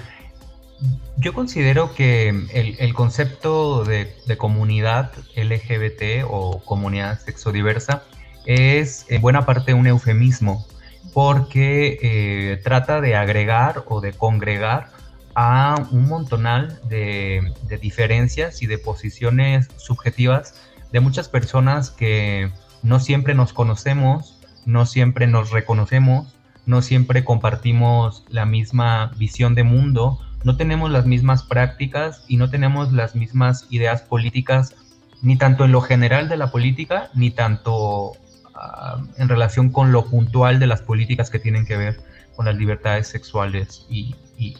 Yo 1.18 1.34
considero 1.34 1.94
que 1.94 2.28
el, 2.28 2.94
concepto 2.94 3.84
de, 3.84 4.14
de, 4.26 4.36
comunidad 4.38 5.12
LGBT 5.36 6.24
o 6.26 6.62
comunidad 6.64 7.20
sexodiversa 7.20 8.04
es 8.46 9.04
en 9.08 9.20
buena 9.20 9.44
parte 9.44 9.74
un 9.74 9.86
eufemismo 9.86 10.66
porque 11.12 11.98
eh, 12.02 12.60
trata 12.62 13.00
de 13.00 13.16
agregar 13.16 13.84
o 13.88 14.00
de 14.00 14.12
congregar 14.12 14.90
a 15.34 15.86
un 15.90 16.08
montonal 16.08 16.80
de, 16.88 17.52
diferencias 17.80 18.62
y 18.62 18.66
de 18.66 18.78
posiciones 18.78 19.68
subjetivas 19.76 20.54
de 20.92 21.00
muchas 21.00 21.28
personas 21.28 21.90
que 21.90 22.50
no 22.82 23.00
siempre 23.00 23.34
nos 23.34 23.52
conocemos, 23.52 24.40
no 24.66 24.86
siempre 24.86 25.26
nos 25.26 25.50
reconocemos, 25.50 26.34
no 26.66 26.82
siempre 26.82 27.24
compartimos 27.24 28.24
la 28.28 28.44
misma 28.44 29.12
visión 29.16 29.54
de 29.54 29.62
mundo 29.62 30.18
no 30.44 30.56
tenemos 30.56 30.90
las 30.90 31.06
mismas 31.06 31.42
prácticas 31.42 32.24
y 32.28 32.36
no 32.36 32.50
tenemos 32.50 32.92
las 32.92 33.14
mismas 33.14 33.66
ideas 33.70 34.02
políticas, 34.02 34.74
ni 35.22 35.36
tanto 35.36 35.64
en 35.64 35.72
lo 35.72 35.80
general 35.80 36.28
de 36.28 36.36
la 36.36 36.50
política, 36.50 37.10
ni 37.14 37.30
tanto 37.30 38.12
ah, 38.54 39.02
en 39.18 39.28
relación 39.28 39.70
con 39.70 39.92
lo 39.92 40.06
puntual 40.06 40.58
de 40.58 40.66
las 40.66 40.80
políticas 40.82 41.30
que 41.30 41.38
tienen 41.38 41.66
que 41.66 41.76
ver 41.76 42.00
con 42.36 42.46
las 42.46 42.56
libertades 42.56 43.08
sexuales 43.08 43.86
y, 43.90 44.14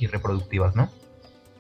reproductivas, 0.08 0.76
¿no? 0.76 0.90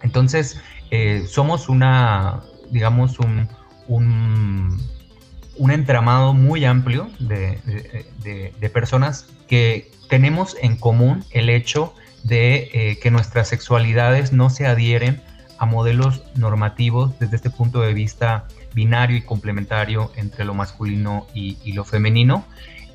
Entonces, 0.02 0.60
eh, 0.90 1.24
somos 1.26 1.70
una, 1.70 2.42
digamos, 2.70 3.18
un, 3.18 3.48
un, 3.88 5.70
entramado 5.70 6.34
muy 6.34 6.66
amplio 6.66 7.10
de 7.18 8.70
personas 8.72 9.28
que 9.48 9.90
tenemos 10.10 10.56
en 10.60 10.76
común 10.76 11.24
el 11.30 11.48
hecho 11.48 11.94
de 12.22 12.70
eh, 12.72 12.98
que 13.00 13.10
nuestras 13.10 13.48
sexualidades 13.48 14.32
no 14.32 14.50
se 14.50 14.66
adhieren 14.66 15.22
a 15.58 15.66
modelos 15.66 16.22
normativos 16.34 17.18
desde 17.18 17.36
este 17.36 17.50
punto 17.50 17.80
de 17.80 17.92
vista 17.92 18.46
binario 18.74 19.16
y 19.16 19.22
complementario 19.22 20.10
entre 20.16 20.44
lo 20.44 20.54
masculino 20.54 21.26
y, 21.34 21.72
lo 21.72 21.84
femenino, 21.84 22.44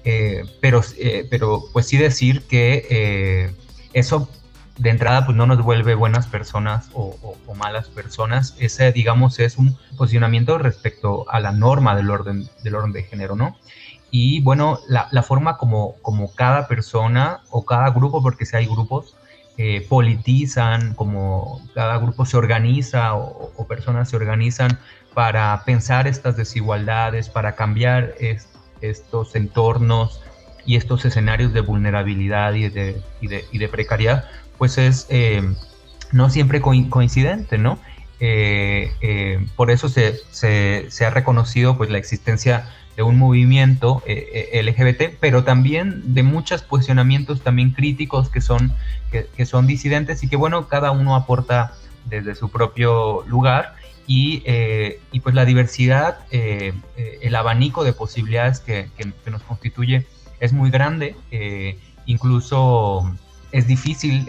eh, 0.04 0.44
pero, 0.62 0.82
eh, 0.98 1.28
pero 1.30 1.64
pues 1.74 1.88
sí 1.88 1.98
decir 1.98 2.44
que 2.44 3.54
eso 3.94 4.30
de 4.78 4.90
entrada 4.90 5.26
pues 5.26 5.38
no 5.38 5.46
nos 5.46 5.62
vuelve 5.62 5.96
buenas 5.96 6.28
personas 6.28 6.90
o, 6.94 7.16
malas 7.56 7.88
personas, 7.88 8.56
ese 8.60 8.92
digamos 8.92 9.40
es 9.40 9.58
un 9.58 9.78
posicionamiento 9.96 10.58
respecto 10.58 11.26
a 11.30 11.40
la 11.40 11.54
norma 11.54 11.96
del 11.96 12.10
orden, 12.10 12.50
del 12.64 12.76
orden 12.76 12.92
de 12.92 13.04
género, 13.04 13.36
¿no? 13.38 13.58
Y 14.18 14.40
bueno, 14.40 14.80
la, 14.88 15.10
la, 15.12 15.24
forma 15.24 15.58
como, 15.58 15.96
como 16.02 16.34
cada 16.34 16.70
persona 16.70 17.42
o 17.50 17.66
cada 17.66 17.90
grupo, 17.90 18.24
porque 18.24 18.46
si 18.46 18.56
hay 18.56 18.66
grupos, 18.66 19.18
eh, 19.58 19.86
politizan, 19.90 20.94
como 20.94 21.60
cada 21.74 21.98
grupo 21.98 22.26
se 22.26 22.38
organiza 22.38 23.14
o, 23.14 23.68
personas 23.68 24.10
se 24.10 24.16
organizan 24.16 24.80
para 25.14 25.62
pensar 25.66 26.08
estas 26.08 26.38
desigualdades, 26.38 27.28
para 27.28 27.58
cambiar 27.58 28.16
estos 28.80 29.36
entornos 29.36 30.22
y 30.66 30.78
estos 30.78 31.04
escenarios 31.04 31.52
de 31.52 31.60
vulnerabilidad 31.60 32.54
y 32.54 32.70
de, 32.70 33.02
y 33.20 33.28
de, 33.28 33.44
y 33.52 33.58
de 33.58 33.68
precariedad, 33.68 34.30
pues 34.58 34.78
es 34.78 35.08
eh, 35.10 35.44
no 36.14 36.30
siempre 36.30 36.62
coincidente, 36.62 37.58
¿no? 37.58 37.80
Eh, 38.22 39.46
por 39.58 39.72
eso 39.72 39.90
se, 39.90 40.16
se, 40.32 40.86
se, 40.90 41.06
ha 41.06 41.10
reconocido 41.10 41.76
pues 41.76 41.90
la 41.90 41.98
existencia 41.98 42.70
de 42.96 43.04
un 43.04 43.18
movimiento 43.18 44.02
eh, 44.06 44.50
eh, 44.54 44.64
LGBT, 44.64 45.18
pero 45.20 45.44
también 45.44 46.14
de 46.14 46.24
muchos 46.24 46.62
posicionamientos 46.62 47.42
también 47.42 47.72
críticos 47.72 48.30
que 48.30 48.42
son, 48.42 48.74
que, 49.12 49.46
son 49.46 49.68
disidentes 49.68 50.24
y 50.24 50.30
que 50.30 50.38
bueno, 50.38 50.68
cada 50.68 50.92
uno 50.92 51.16
aporta 51.16 51.74
desde 52.06 52.36
su 52.36 52.50
propio 52.50 53.24
lugar 53.28 53.76
y, 54.08 54.44
eh, 54.46 55.02
y 55.12 55.20
pues 55.20 55.36
la 55.36 55.46
diversidad, 55.46 56.20
el 56.32 57.36
abanico 57.36 57.84
de 57.84 57.94
posibilidades 57.94 58.60
que, 58.60 58.90
que, 58.98 59.32
nos 59.32 59.42
constituye 59.44 60.06
es 60.40 60.54
muy 60.54 60.70
grande, 60.70 61.16
incluso 62.06 63.12
es 63.52 63.68
difícil 63.68 64.28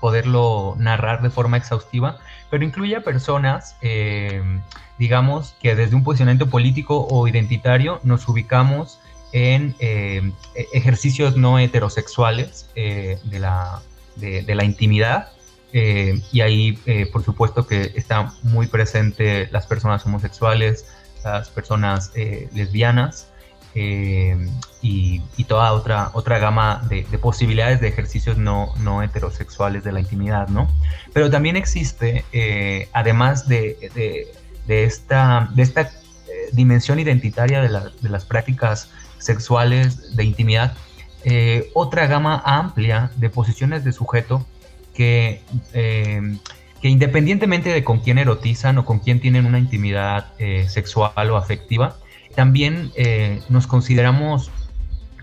poderlo 0.00 0.76
narrar 0.78 1.20
de 1.20 1.30
forma 1.30 1.58
exhaustiva, 1.58 2.18
pero 2.52 2.64
incluye 2.64 2.94
a 2.94 3.00
personas 3.00 3.74
digamos 5.02 5.56
que 5.60 5.74
desde 5.74 5.96
un 5.96 6.04
posicionamiento 6.04 6.48
político 6.48 7.08
o 7.10 7.26
identitario 7.26 7.98
nos 8.04 8.28
ubicamos 8.28 9.00
en 9.32 9.74
eh, 9.80 10.30
e-, 10.54 10.68
ejercicios 10.74 11.36
no 11.36 11.58
heterosexuales 11.58 12.68
eh, 12.76 13.18
de, 13.24 13.40
la, 13.40 13.82
de, 14.14 14.54
la, 14.54 14.62
intimidad. 14.62 15.32
Eh, 15.72 16.20
y 16.30 16.40
ahí, 16.40 16.78
por 17.12 17.24
supuesto, 17.24 17.66
que 17.66 17.92
está 17.96 18.32
muy 18.42 18.68
presente 18.68 19.48
las 19.50 19.66
personas 19.66 20.06
homosexuales, 20.06 20.86
las 21.24 21.48
personas 21.48 22.12
lesbianas 22.52 23.31
y, 23.74 25.22
y, 25.36 25.44
toda 25.44 25.72
otra, 25.72 26.10
otra 26.14 26.38
gama 26.38 26.82
de, 26.88 27.04
de, 27.10 27.18
posibilidades 27.18 27.80
de 27.80 27.88
ejercicios 27.88 28.38
no, 28.38 28.74
no 28.78 29.02
heterosexuales 29.02 29.84
de 29.84 29.92
la 29.92 30.00
intimidad, 30.00 30.48
¿no? 30.48 30.68
Pero 31.12 31.30
también 31.30 31.56
existe, 31.56 32.24
además 32.92 33.48
de, 33.48 33.90
de 33.94 34.28
de 34.66 34.84
esta, 34.84 35.48
de 35.54 35.62
esta 35.62 35.82
eh, 35.82 35.88
dimensión 36.52 36.98
identitaria 36.98 37.60
de, 37.62 37.68
las 38.08 38.24
prácticas 38.24 38.90
sexuales 39.18 40.16
de 40.16 40.24
intimidad, 40.24 40.74
eh, 41.24 41.70
otra 41.74 42.06
gama 42.06 42.42
amplia 42.44 43.10
de 43.16 43.30
posiciones 43.30 43.84
de 43.84 43.92
sujeto 43.92 44.46
que, 44.94 45.42
eh, 45.72 46.38
que 46.80 46.88
independientemente 46.88 47.70
de 47.70 47.84
con 47.84 48.00
quién 48.00 48.18
erotizan 48.18 48.78
o 48.78 48.84
con 48.84 48.98
quién 48.98 49.20
tienen 49.20 49.46
una 49.46 49.58
intimidad 49.58 50.32
sexual 50.68 51.30
o 51.30 51.36
afectiva, 51.36 51.96
también 52.34 52.92
nos 53.48 53.66
consideramos 53.66 54.50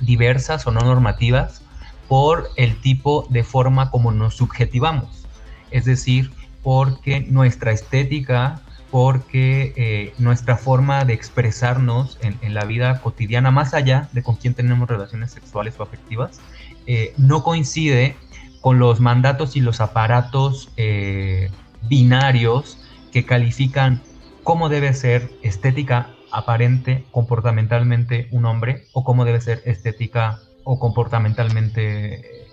diversas 0.01 0.65
o 0.67 0.71
no 0.71 0.81
normativas 0.81 1.61
por 2.07 2.49
el 2.55 2.79
tipo 2.81 3.27
de 3.29 3.43
forma 3.43 3.91
como 3.91 4.11
nos 4.11 4.35
subjetivamos. 4.35 5.25
Es 5.71 5.85
decir, 5.85 6.31
porque 6.63 7.21
nuestra 7.21 7.71
estética 7.71 8.61
porque 8.91 9.73
eh, 9.75 10.13
nuestra 10.17 10.57
forma 10.57 11.05
de 11.05 11.13
expresarnos 11.13 12.17
en, 12.21 12.53
la 12.53 12.65
vida 12.65 13.01
cotidiana, 13.01 13.51
más 13.51 13.73
allá 13.73 14.09
de 14.13 14.23
con 14.23 14.35
quién 14.35 14.55
tenemos 14.55 14.89
relaciones 14.89 15.31
sexuales 15.31 15.75
o 15.77 15.83
afectivas, 15.83 16.41
eh, 16.87 17.13
no 17.17 17.43
coincide 17.43 18.15
con 18.61 18.79
los 18.79 18.99
mandatos 18.99 19.55
y 19.55 19.61
los 19.61 19.79
aparatos 19.79 20.69
eh, 20.75 21.51
binarios 21.83 22.79
que 23.11 23.25
califican 23.25 24.01
cómo 24.43 24.69
debe 24.69 24.93
ser 24.93 25.31
estética 25.43 26.09
aparente 26.31 27.05
comportamentalmente 27.12 28.27
un 28.31 28.45
hombre 28.45 28.86
o 28.93 29.03
cómo 29.03 29.25
debe 29.25 29.41
ser 29.41 29.62
estética 29.65 30.39
o 30.63 30.79
comportamentalmente 30.79 32.45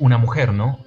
una 0.00 0.18
mujer, 0.18 0.52
¿no? 0.52 0.80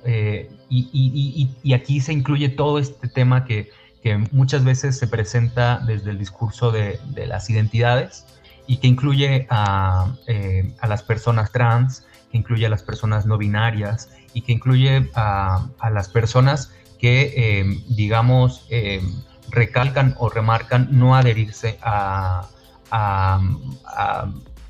y 0.69 1.73
aquí 1.73 2.01
se 2.01 2.13
incluye 2.13 2.49
todo 2.49 2.77
este 2.77 3.07
tema 3.07 3.43
que 3.43 3.71
que 4.05 4.19
muchas 4.31 4.63
veces 4.63 4.99
se 4.99 5.07
presenta 5.07 5.79
desde 5.79 6.11
el 6.11 6.19
discurso 6.19 6.69
de, 6.69 6.99
las 7.25 7.49
identidades 7.49 8.27
y 8.67 8.77
que 8.77 8.85
incluye 8.85 9.47
eh, 9.47 9.47
a, 9.49 10.87
las 10.87 11.01
personas 11.01 11.51
trans, 11.51 12.05
que 12.31 12.37
incluye 12.37 12.67
a 12.67 12.69
las 12.69 12.83
personas 12.83 13.25
no 13.25 13.39
binarias 13.39 14.11
y 14.31 14.41
que 14.41 14.51
incluye 14.51 15.09
a, 15.15 15.69
las 15.91 16.09
personas 16.09 16.71
que, 16.99 17.33
eh, 17.35 17.65
digamos, 17.89 18.67
eh, 18.69 19.01
recalcan 19.49 20.15
o 20.17 20.29
remarcan 20.29 20.87
no 20.91 21.15
adherirse 21.15 21.77
a, 21.81 22.47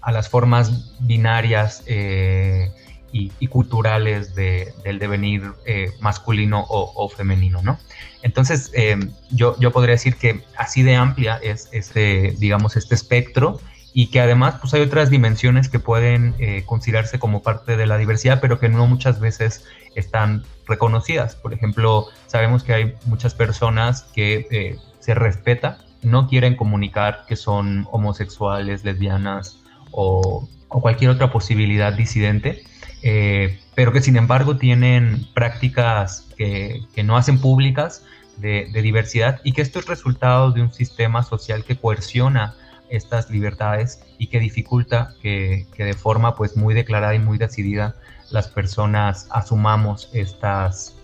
las 0.07 0.29
formas 0.29 0.95
binarias 1.01 1.83
y, 1.87 3.47
culturales 3.47 4.35
del 4.35 4.99
devenir 4.99 5.51
eh, 5.65 5.91
masculino 5.99 6.65
o, 6.67 7.09
femenino, 7.09 7.61
¿no? 7.61 7.79
Entonces, 8.23 8.71
em, 8.73 9.11
yo, 9.29 9.55
yo 9.59 9.71
podría 9.71 9.93
decir 9.93 10.15
que 10.15 10.43
así 10.57 10.81
de 10.83 10.95
amplia 10.95 11.39
es 11.43 11.69
este, 11.71 12.35
digamos, 12.39 12.75
este 12.75 12.95
espectro 12.95 13.59
y 13.97 14.07
que 14.07 14.19
además 14.19 14.55
pues 14.59 14.73
hay 14.73 14.81
otras 14.81 15.09
dimensiones 15.09 15.69
que 15.69 15.79
pueden 15.79 16.35
eh, 16.37 16.63
considerarse 16.65 17.17
como 17.17 17.41
parte 17.41 17.77
de 17.77 17.87
la 17.87 17.97
diversidad, 17.97 18.41
pero 18.41 18.59
que 18.59 18.67
no 18.67 18.85
muchas 18.87 19.21
veces 19.21 19.63
están 19.95 20.43
reconocidas. 20.67 21.37
Por 21.37 21.53
ejemplo, 21.53 22.07
sabemos 22.27 22.65
que 22.65 22.73
hay 22.73 22.93
muchas 23.05 23.33
personas 23.33 24.03
que 24.13 24.47
eh, 24.51 24.75
se 24.99 25.15
respeta, 25.15 25.77
no 26.03 26.27
quieren 26.27 26.57
comunicar 26.57 27.23
que 27.25 27.37
son 27.37 27.87
homosexuales, 27.89 28.83
lesbianas 28.83 29.59
o, 29.91 30.45
cualquier 30.67 31.11
otra 31.11 31.31
posibilidad 31.31 31.93
disidente, 31.93 32.63
eh, 33.01 33.61
pero 33.75 33.93
que 33.93 34.01
sin 34.01 34.17
embargo 34.17 34.57
tienen 34.57 35.25
prácticas 35.33 36.27
que, 36.37 36.85
no 37.01 37.15
hacen 37.15 37.39
públicas 37.39 38.03
de, 38.35 38.69
diversidad 38.73 39.39
y 39.45 39.53
que 39.53 39.61
esto 39.61 39.79
es 39.79 39.85
resultado 39.85 40.51
de 40.51 40.63
un 40.63 40.73
sistema 40.73 41.23
social 41.23 41.63
que 41.63 41.77
coerciona 41.77 42.55
estas 42.89 43.29
libertades 43.29 44.01
y 44.17 44.27
que 44.27 44.39
dificulta 44.39 45.13
que, 45.21 45.67
de 45.77 45.93
forma 45.93 46.35
pues 46.35 46.55
muy 46.55 46.73
declarada 46.73 47.15
y 47.15 47.19
muy 47.19 47.37
decidida 47.37 47.95
las 48.31 48.47
personas 48.47 49.27
asumamos 49.29 50.09
estas, 50.13 50.95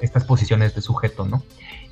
estas 0.00 0.24
posiciones 0.24 0.74
de 0.74 0.82
sujeto, 0.82 1.24
¿no? 1.26 1.42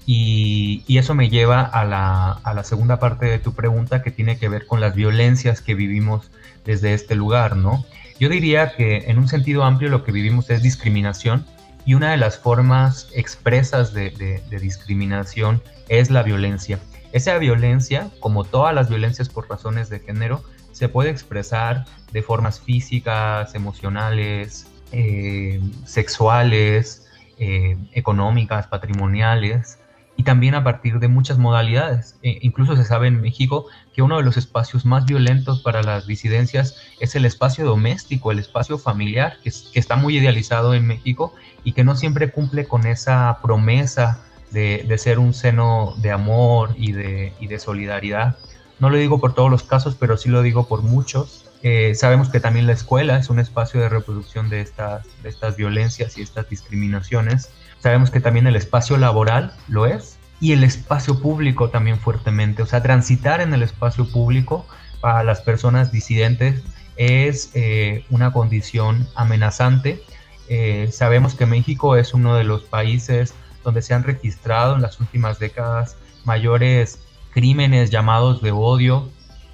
Y, 0.04 0.84
eso 0.98 1.14
me 1.14 1.30
lleva 1.30 1.62
a 1.62 1.84
la, 1.84 2.32
a 2.32 2.54
la, 2.54 2.64
segunda 2.64 2.98
parte 2.98 3.26
de 3.26 3.38
tu 3.38 3.54
pregunta 3.54 4.02
que 4.02 4.10
tiene 4.10 4.36
que 4.36 4.48
ver 4.48 4.66
con 4.66 4.80
las 4.80 4.94
violencias 4.94 5.60
que 5.60 5.74
vivimos 5.74 6.30
desde 6.64 6.94
este 6.94 7.14
lugar, 7.14 7.56
¿no? 7.56 7.84
Yo 8.18 8.28
diría 8.28 8.72
que 8.76 8.98
en 9.08 9.18
un 9.18 9.28
sentido 9.28 9.64
amplio 9.64 9.90
lo 9.90 10.04
que 10.04 10.12
vivimos 10.12 10.48
es 10.50 10.62
discriminación 10.62 11.44
y 11.84 11.94
una 11.94 12.12
de 12.12 12.16
las 12.16 12.38
formas 12.38 13.08
expresas 13.14 13.92
de, 13.92 14.42
discriminación 14.48 15.62
es 15.88 16.10
la 16.10 16.22
violencia. 16.22 16.78
Esa 17.12 17.38
violencia, 17.38 18.10
como 18.20 18.44
todas 18.44 18.74
las 18.74 18.88
violencias 18.88 19.28
por 19.28 19.48
razones 19.48 19.88
de 19.90 20.00
género, 20.00 20.42
se 20.72 20.88
puede 20.88 21.10
expresar 21.10 21.84
de 22.12 22.22
formas 22.22 22.60
físicas, 22.60 23.54
emocionales, 23.54 24.66
eh, 24.92 25.60
sexuales, 25.84 27.06
eh, 27.38 27.76
económicas, 27.92 28.66
patrimoniales, 28.66 29.78
y 30.16 30.24
también 30.24 30.54
a 30.54 30.64
partir 30.64 30.98
de 30.98 31.08
muchas 31.08 31.38
modalidades. 31.38 32.16
E 32.22 32.38
incluso 32.42 32.76
se 32.76 32.84
sabe 32.84 33.08
en 33.08 33.20
México 33.20 33.66
que 33.94 34.02
uno 34.02 34.18
de 34.18 34.22
los 34.22 34.36
espacios 34.36 34.84
más 34.84 35.06
violentos 35.06 35.62
para 35.62 35.82
las 35.82 36.06
disidencias 36.06 36.76
es 37.00 37.14
el 37.14 37.24
espacio 37.24 37.64
doméstico, 37.64 38.30
el 38.30 38.38
espacio 38.38 38.78
familiar, 38.78 39.38
que, 39.42 39.50
está 39.74 39.96
muy 39.96 40.18
idealizado 40.18 40.74
en 40.74 40.86
México 40.86 41.34
y 41.64 41.72
que 41.72 41.84
no 41.84 41.96
siempre 41.96 42.30
cumple 42.30 42.66
con 42.66 42.86
esa 42.86 43.38
promesa 43.42 44.20
de, 44.52 44.96
ser 44.98 45.18
un 45.18 45.34
seno 45.34 45.94
de 45.98 46.10
amor 46.10 46.74
y 46.76 46.92
de, 46.92 47.32
y 47.40 47.46
de, 47.46 47.58
solidaridad. 47.58 48.36
No 48.78 48.90
lo 48.90 48.96
digo 48.96 49.20
por 49.20 49.34
todos 49.34 49.50
los 49.50 49.62
casos, 49.62 49.96
pero 49.98 50.16
sí 50.16 50.28
lo 50.28 50.42
digo 50.42 50.68
por 50.68 50.82
muchos. 50.82 51.50
Eh, 51.62 51.94
sabemos 51.94 52.28
que 52.28 52.40
también 52.40 52.66
la 52.66 52.72
escuela 52.72 53.18
es 53.18 53.30
un 53.30 53.38
espacio 53.38 53.80
de 53.80 53.88
reproducción 53.88 54.48
de 54.48 54.60
estas, 54.60 55.04
de 55.22 55.28
estas 55.28 55.56
violencias 55.56 56.18
y 56.18 56.22
estas 56.22 56.48
discriminaciones 56.48 57.50
Sabemos 57.82 58.12
que 58.12 58.20
también 58.20 58.46
el 58.46 58.54
espacio 58.54 58.96
laboral 58.96 59.52
lo 59.66 59.86
es 59.86 60.16
y 60.40 60.52
el 60.52 60.62
espacio 60.62 61.20
público 61.20 61.70
también 61.70 61.98
fuertemente. 61.98 62.62
O 62.62 62.66
sea, 62.66 62.80
transitar 62.80 63.40
en 63.40 63.52
el 63.54 63.64
espacio 63.64 64.08
público 64.08 64.64
para 65.00 65.24
las 65.24 65.40
personas 65.40 65.90
disidentes 65.90 66.62
es 66.94 67.50
eh, 67.54 68.04
una 68.08 68.32
condición 68.32 69.08
amenazante. 69.16 70.00
Eh, 70.48 70.90
sabemos 70.92 71.34
que 71.34 71.44
México 71.44 71.96
es 71.96 72.14
uno 72.14 72.36
de 72.36 72.44
los 72.44 72.62
países 72.62 73.34
donde 73.62 73.82
se 73.82 73.94
han 73.94 74.02
registrado 74.04 74.76
en 74.76 74.82
las 74.82 75.00
últimas 75.00 75.38
décadas 75.38 75.96
mayores 76.24 76.98
crímenes 77.32 77.90
llamados 77.90 78.42
de 78.42 78.52
odio, 78.52 79.08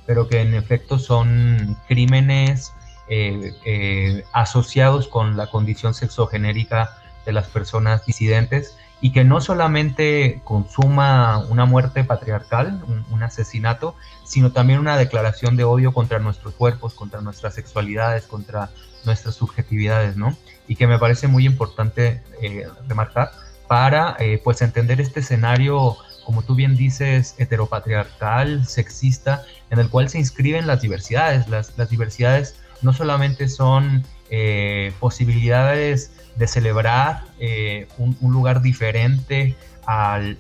pero 0.07 0.29
que 0.29 0.41
en 0.41 0.55
efecto 0.55 0.99
son 0.99 1.77
crímenes 1.87 2.73
eh, 3.09 4.25
asociados 4.33 5.09
con 5.09 5.37
la 5.37 5.47
condición 5.47 5.95
sexogenérica 5.95 6.99
de 7.25 7.33
las 7.33 7.47
personas 7.49 8.05
disidentes 8.05 8.77
y 9.01 9.13
que 9.13 9.25
no 9.25 9.41
solamente 9.41 10.41
consuma 10.45 11.39
una 11.49 11.65
muerte 11.65 12.05
patriarcal, 12.05 12.83
un, 13.11 13.23
asesinato, 13.23 13.95
sino 14.25 14.53
también 14.53 14.79
una 14.79 14.97
declaración 14.97 15.57
de 15.57 15.65
odio 15.65 15.93
contra 15.93 16.19
nuestros 16.19 16.55
cuerpos, 16.55 16.95
contra 16.95 17.21
nuestras 17.21 17.55
sexualidades, 17.55 18.27
contra 18.27 18.71
nuestras 19.05 19.35
subjetividades, 19.35 20.17
¿no? 20.17 20.37
Y 20.67 20.77
que 20.77 20.87
me 20.87 20.99
parece 20.99 21.29
muy 21.29 21.47
importante 21.47 22.23
eh, 22.43 22.67
remarcar 22.89 23.31
para 23.69 24.17
eh, 24.19 24.41
pues 24.43 24.63
entender 24.63 25.01
este 25.01 25.21
escenario, 25.21 25.97
como 26.25 26.43
tú 26.43 26.55
bien 26.55 26.75
dices, 26.75 27.35
heteropatriarcal, 27.39 28.67
sexista, 28.67 29.45
en 29.71 29.79
el 29.79 29.91
cual 29.91 30.09
se 30.09 30.19
inscriben 30.19 30.67
las 30.67 30.81
diversidades. 30.81 31.49
Las, 31.49 31.77
las 31.77 31.91
diversidades 31.91 32.57
no 32.81 32.93
solamente 32.93 33.49
son 33.49 34.05
eh, 34.31 34.93
posibilidades 34.99 36.13
de 36.37 36.47
celebrar 36.49 37.25
eh, 37.39 37.89
un, 37.99 38.17
lugar 38.33 38.63
diferente 38.63 39.55
al, 39.85 40.39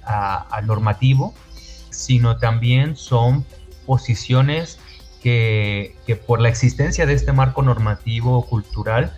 normativo, 0.64 1.35
sino 1.90 2.38
también 2.38 2.97
son 2.97 3.44
posiciones 3.87 4.78
que, 5.23 5.97
por 6.26 6.40
la 6.40 6.49
existencia 6.49 7.04
de 7.04 7.12
este 7.12 7.32
marco 7.32 7.62
normativo 7.62 8.47
cultural 8.47 9.12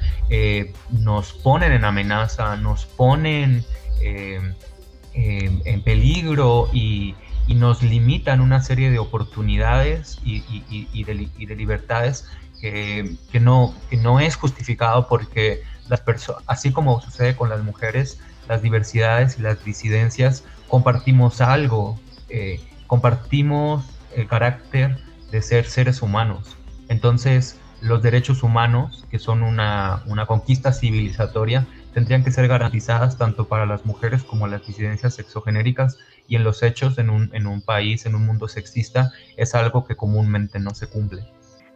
nos 0.90 1.32
ponen 1.32 1.72
en 1.72 1.84
amenaza, 1.84 2.56
nos 2.56 2.86
ponen 2.86 3.64
en 4.00 5.82
peligro 5.82 6.68
y, 6.72 7.14
nos 7.48 7.82
limitan 7.82 8.40
una 8.40 8.62
serie 8.62 8.92
de 8.92 9.00
oportunidades 9.00 10.20
y, 10.24 11.04
de, 11.04 11.54
libertades 11.56 12.28
que, 12.60 13.16
no, 13.40 13.74
que 13.90 13.96
no 13.96 14.20
es 14.20 14.36
justificado 14.36 15.08
porque 15.08 15.62
las 15.88 16.00
personas, 16.00 16.44
así 16.46 16.70
como 16.70 17.00
sucede 17.00 17.34
con 17.34 17.48
las 17.48 17.64
mujeres, 17.64 18.20
las 18.48 18.62
diversidades 18.62 19.38
y 19.38 19.42
las 19.42 19.64
disidencias, 19.64 20.44
compartimos 20.68 21.40
algo, 21.40 21.98
eh, 22.28 22.60
compartimos 22.86 23.84
el 24.14 24.28
carácter 24.28 24.98
de 25.30 25.42
ser 25.42 25.66
seres 25.66 26.02
humanos. 26.02 26.56
Entonces, 26.88 27.58
los 27.80 28.02
derechos 28.02 28.42
humanos, 28.42 29.06
que 29.10 29.18
son 29.18 29.42
una, 29.42 30.02
una 30.06 30.26
conquista 30.26 30.72
civilizatoria, 30.72 31.66
tendrían 31.92 32.24
que 32.24 32.30
ser 32.30 32.48
garantizadas 32.48 33.18
tanto 33.18 33.48
para 33.48 33.66
las 33.66 33.84
mujeres 33.84 34.22
como 34.22 34.46
las 34.46 34.66
disidencias 34.66 35.14
sexogenéricas 35.14 35.98
y 36.28 36.36
en 36.36 36.44
los 36.44 36.62
hechos 36.62 36.98
en 36.98 37.10
un, 37.10 37.30
en 37.34 37.46
un 37.46 37.60
país, 37.60 38.06
en 38.06 38.14
un 38.14 38.26
mundo 38.26 38.48
sexista, 38.48 39.12
es 39.36 39.54
algo 39.54 39.84
que 39.84 39.96
comúnmente 39.96 40.60
no 40.60 40.74
se 40.74 40.86
cumple. 40.86 41.24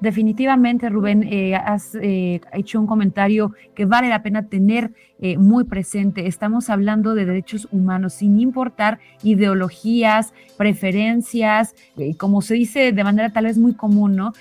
Definitivamente, 0.00 0.88
Rubén, 0.90 1.22
eh, 1.22 1.54
has 1.54 1.94
eh, 1.94 2.40
hecho 2.52 2.80
un 2.80 2.87
comentario 2.87 3.54
que 3.74 3.87
vale 3.87 4.09
la 4.09 4.22
pena 4.22 4.48
tener 4.48 4.92
eh, 5.20 5.38
muy 5.38 5.64
presente. 5.64 6.26
Estamos 6.26 6.68
hablando 6.68 7.14
de 7.14 7.24
derechos 7.24 7.68
humanos 7.70 8.14
sin 8.14 8.38
importar 8.38 8.98
ideologías, 9.22 10.35
preferencias, 10.59 11.74
como 12.18 12.42
se 12.42 12.54
dice 12.54 12.92
de 12.92 13.04
manera 13.04 13.33
tal 13.33 13.44
vez 13.44 13.57
muy 13.57 13.74
común, 13.74 14.16
¿no? 14.16 14.33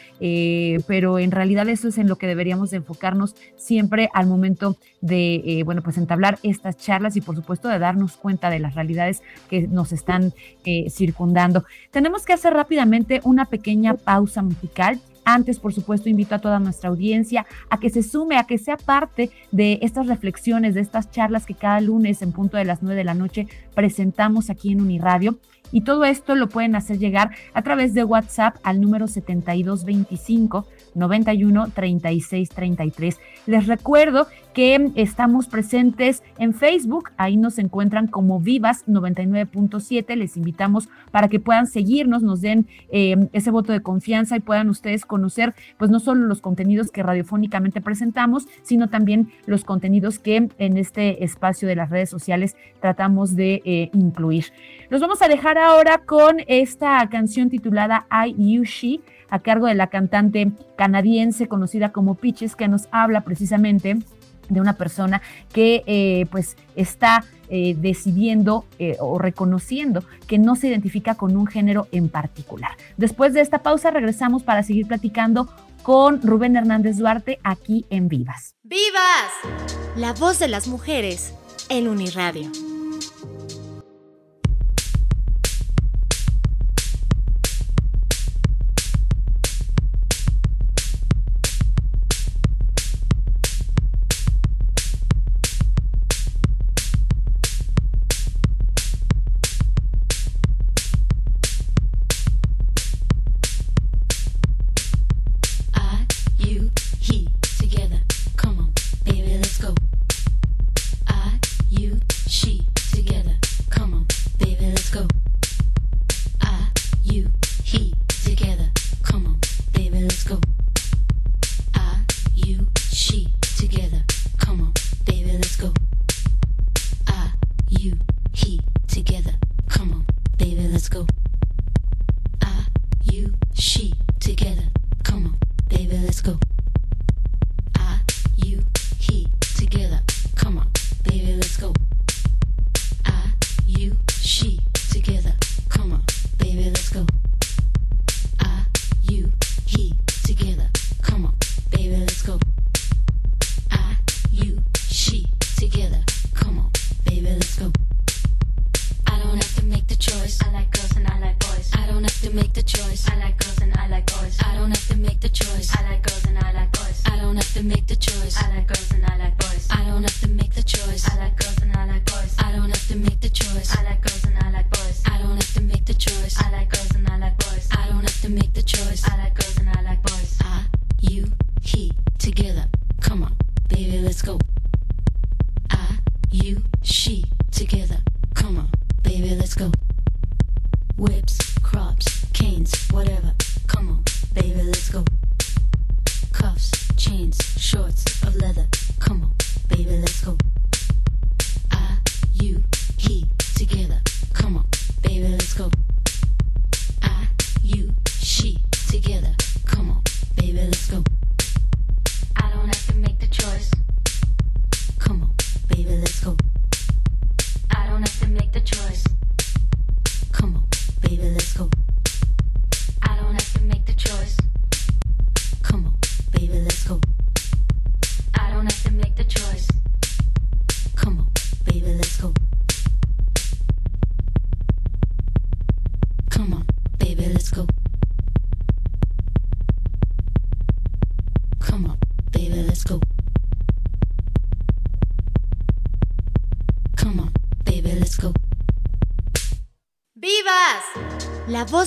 pero 0.88 1.20
en 1.20 1.32
realidad 1.32 1.68
eso 1.70 1.88
es 1.88 1.98
en 1.98 2.08
lo 2.08 2.18
que 2.18 2.28
deberíamos 2.28 2.74
enfocarnos 2.74 3.36
siempre 3.56 4.10
al 4.13 4.28
momento 4.28 4.78
de, 5.02 5.62
bueno, 5.66 5.82
pues 5.82 5.98
entablar 5.98 6.39
estas 6.44 6.78
charlas 6.78 7.16
y 7.16 7.22
por 7.22 7.36
supuesto 7.36 7.68
de 7.68 7.80
darnos 7.80 8.18
cuenta 8.18 8.50
de 8.50 8.60
las 8.60 8.76
realidades 8.76 9.22
que 9.50 9.68
nos 9.68 9.92
están 9.92 10.34
circundando. 10.89 11.66
Tenemos 11.92 12.26
que 12.26 12.34
hacer 12.34 12.54
rápidamente 12.54 13.22
una 13.24 13.46
pequeña 13.46 13.94
pausa 13.96 14.42
musical. 14.42 15.00
Antes, 15.26 15.60
por 15.60 15.74
supuesto, 15.74 16.10
invito 16.10 16.36
a 16.36 16.40
toda 16.40 16.60
nuestra 16.60 16.90
audiencia 16.90 17.46
a 17.70 17.80
que 17.80 17.90
se 17.90 18.04
sume, 18.04 18.38
a 18.38 18.46
que 18.46 18.58
sea 18.58 18.78
parte 18.78 19.32
de 19.52 19.80
estas 19.82 20.08
reflexiones, 20.08 20.74
de 20.74 20.82
estas 20.82 21.12
charlas 21.12 21.46
que 21.46 21.56
cada 21.56 21.82
lunes 21.82 22.22
en 22.22 22.32
punto 22.32 22.58
de 22.58 22.66
las 22.66 22.82
nueve 22.82 22.98
de 22.98 23.04
la 23.04 23.14
noche 23.14 23.48
presentamos 23.74 24.50
aquí 24.50 24.72
en 24.72 24.82
Uniradio. 24.82 25.38
Y 25.72 25.82
todo 25.82 26.06
esto 26.06 26.36
lo 26.36 26.50
pueden 26.50 26.76
hacer 26.76 27.00
llegar 27.00 27.32
a 27.54 27.64
través 27.64 27.94
de 27.94 28.04
WhatsApp 28.04 28.58
al 28.64 28.80
número 28.80 29.08
7225 29.08 30.68
91 30.96 31.70
36 31.74 32.50
33. 32.50 33.20
Les 33.46 33.68
recuerdo 33.68 34.28
que 34.54 34.92
estamos 34.96 35.48
presentes 35.48 36.24
en 36.38 36.54
Facebook, 36.54 37.10
ahí 37.18 37.38
nos 37.38 37.58
encuentran 37.58 38.08
como 38.08 38.40
Vivas 38.40 38.86
99.7, 38.86 40.16
les 40.16 40.38
invitamos 40.38 40.90
para 41.12 41.28
que 41.28 41.40
puedan 41.40 41.66
seguirnos, 41.68 42.22
nos 42.22 42.42
den 42.42 42.68
eh, 42.92 43.30
ese 43.34 43.52
voto 43.52 43.74
de 43.74 43.82
confianza 43.82 44.36
y 44.36 44.42
puedan 44.42 44.70
ustedes 44.70 45.06
conocer 45.06 45.56
pues 45.78 45.90
no 45.90 46.00
solo 46.00 46.28
los 46.28 46.42
contenidos 46.42 46.92
que 46.92 47.04
radiofónicamente 47.04 47.82
presentamos, 47.82 48.48
sino 48.62 48.90
también 48.90 49.32
los 49.46 49.64
contenidos 49.64 50.20
que 50.20 50.50
en 50.58 50.78
este 50.78 51.24
espacio 51.24 51.68
de 51.68 51.76
las 51.76 51.90
redes 51.90 52.10
sociales 52.10 52.56
tratamos 52.80 53.36
de 53.36 53.62
eh, 53.66 53.90
incluir. 53.94 54.46
Los 54.90 55.02
vamos 55.02 55.22
a 55.22 55.28
dejar 55.28 55.58
ahora 55.58 55.98
con 55.98 56.38
esta 56.48 57.08
canción 57.10 57.50
titulada 57.50 58.06
I 58.12 58.36
You 58.38 58.64
She 58.64 59.02
a 59.34 59.39
cargo 59.39 59.65
de 59.65 59.74
la 59.74 59.88
cantante 59.88 60.52
canadiense 60.76 61.48
conocida 61.48 61.91
como 61.91 62.13
Peaches, 62.13 62.56
que 62.56 62.67
nos 62.67 62.88
habla 62.91 63.22
precisamente 63.22 63.98
de 64.48 64.62
una 64.62 64.74
persona 64.74 65.24
que 65.52 65.84
eh, 65.88 66.28
pues 66.30 66.56
está 66.76 67.26
eh, 67.50 67.76
decidiendo 67.76 68.65
eh, 68.78 68.96
o 69.00 69.17
reconociendo 69.17 70.04
que 70.28 70.38
no 70.38 70.56
se 70.56 70.67
identifica 70.67 71.15
con 71.15 71.36
un 71.36 71.48
género 71.48 71.88
en 71.91 72.10
particular. 72.10 72.74
Después 72.98 73.34
de 73.34 73.41
esta 73.41 73.63
pausa 73.63 73.89
regresamos 73.89 74.43
para 74.43 74.62
seguir 74.62 74.86
platicando 74.86 75.50
con 75.82 76.22
Rubén 76.22 76.56
Hernández 76.56 76.98
Duarte 76.98 77.39
aquí 77.43 77.88
en 77.89 78.10
Vivas. 78.10 78.54
¡Vivas! 78.62 79.32
La 79.96 80.13
voz 80.13 80.38
de 80.38 80.48
las 80.48 80.67
mujeres 80.67 81.34
en 81.69 81.88
Uniradio. 81.88 82.52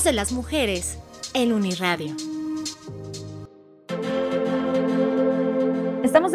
De 0.06 0.12
las 0.12 0.30
mujeres 0.30 0.98
en 1.34 1.52
Uniradio. 1.52 2.14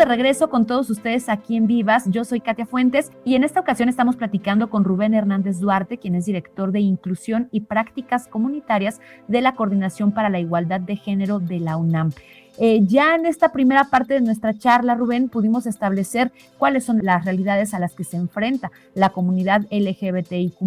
De 0.01 0.05
regreso 0.05 0.49
con 0.49 0.65
todos 0.65 0.89
ustedes 0.89 1.29
aquí 1.29 1.55
en 1.55 1.67
Vivas. 1.67 2.05
Yo 2.09 2.25
soy 2.25 2.39
Katia 2.39 2.65
Fuentes 2.65 3.11
y 3.23 3.35
en 3.35 3.43
esta 3.43 3.59
ocasión 3.59 3.87
estamos 3.87 4.15
platicando 4.15 4.67
con 4.67 4.83
Rubén 4.83 5.13
Hernández 5.13 5.59
Duarte, 5.59 5.99
quien 5.99 6.15
es 6.15 6.25
director 6.25 6.71
de 6.71 6.79
Inclusión 6.79 7.49
y 7.51 7.61
Prácticas 7.61 8.27
Comunitarias 8.27 8.99
de 9.27 9.41
la 9.41 9.53
Coordinación 9.53 10.11
para 10.11 10.29
la 10.29 10.39
Igualdad 10.39 10.81
de 10.81 10.95
Género 10.95 11.37
de 11.37 11.59
la 11.59 11.77
UNAM. 11.77 12.13
Eh, 12.57 12.81
ya 12.85 13.15
en 13.15 13.25
esta 13.25 13.51
primera 13.51 13.85
parte 13.85 14.13
de 14.13 14.21
nuestra 14.21 14.57
charla, 14.57 14.95
Rubén, 14.95 15.29
pudimos 15.29 15.65
establecer 15.65 16.31
cuáles 16.57 16.83
son 16.83 16.99
las 17.01 17.23
realidades 17.25 17.73
a 17.73 17.79
las 17.79 17.93
que 17.93 18.03
se 18.03 18.17
enfrenta 18.17 18.71
la 18.93 19.09
comunidad 19.09 19.61
LGBTIQ, 19.71 20.59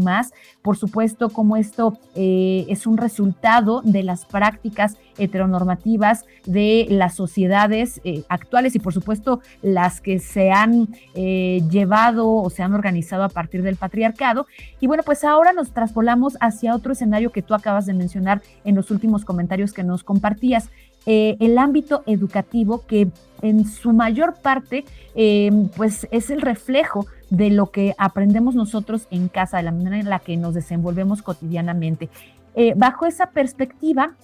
por 0.63 0.77
supuesto, 0.77 1.29
cómo 1.29 1.57
esto 1.57 1.99
eh, 2.15 2.65
es 2.69 2.87
un 2.87 2.97
resultado 2.97 3.83
de 3.83 4.03
las 4.03 4.25
prácticas 4.25 4.97
heteronormativas 5.19 6.25
de 6.47 6.87
las 6.91 7.15
sociedades 7.15 8.01
eh, 8.05 8.25
actuales 8.29 8.75
y, 8.75 8.79
por 8.79 8.93
supuesto, 8.93 9.24
las 9.63 10.01
que 10.01 10.19
se 10.19 10.51
han 10.51 10.89
llevado 11.15 12.29
o 12.29 12.51
se 12.51 12.63
han 12.63 12.75
organizado 12.75 13.25
a 13.25 13.29
partir 13.29 13.63
del 13.63 13.77
patriarcado. 13.77 14.47
Y 14.81 14.87
bueno, 14.87 15.03
pues 15.05 15.25
ahora 15.25 15.53
nos 15.53 15.73
traspolamos 15.73 16.37
hacia 16.41 16.75
otro 16.75 16.93
escenario 16.93 17.31
que 17.31 17.43
tú 17.43 17.55
acabas 17.55 17.87
de 17.87 17.95
mencionar 17.95 18.43
en 18.65 18.75
los 18.75 18.91
últimos 18.91 19.25
comentarios 19.25 19.73
que 19.73 19.85
nos 19.85 20.03
compartías 20.03 20.71
eh, 21.07 21.37
el 21.41 21.59
ámbito 21.59 22.03
educativo 22.07 22.87
que 22.87 23.09
en 23.43 23.67
su 23.67 23.93
mayor 23.93 24.37
parte 24.41 24.87
eh, 25.15 25.51
pues 25.77 26.09
es 26.11 26.31
el 26.31 26.41
reflejo 26.41 27.07
de 27.29 27.51
lo 27.51 27.71
que 27.71 27.95
aprendemos 27.99 28.55
nosotros 28.55 29.07
en 29.11 29.29
casa, 29.29 29.59
de 29.59 29.65
la 29.65 29.73
manera 29.73 29.99
en 29.99 30.09
la 30.09 30.21
que 30.21 30.37
nos 30.39 30.55
desenvolvemos 30.55 31.21
cotidianamente. 31.21 32.09
Eh, 32.55 32.75
bajo 32.77 33.07
esa 33.07 33.31
perspectiva, 33.31 34.15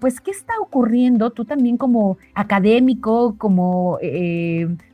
pues, 0.00 0.20
¿qué 0.20 0.30
está 0.30 0.54
ocurriendo 0.60 1.30
tú 1.30 1.44
también 1.44 1.76
como 1.76 2.16
académico, 2.34 3.34
como 3.38 3.98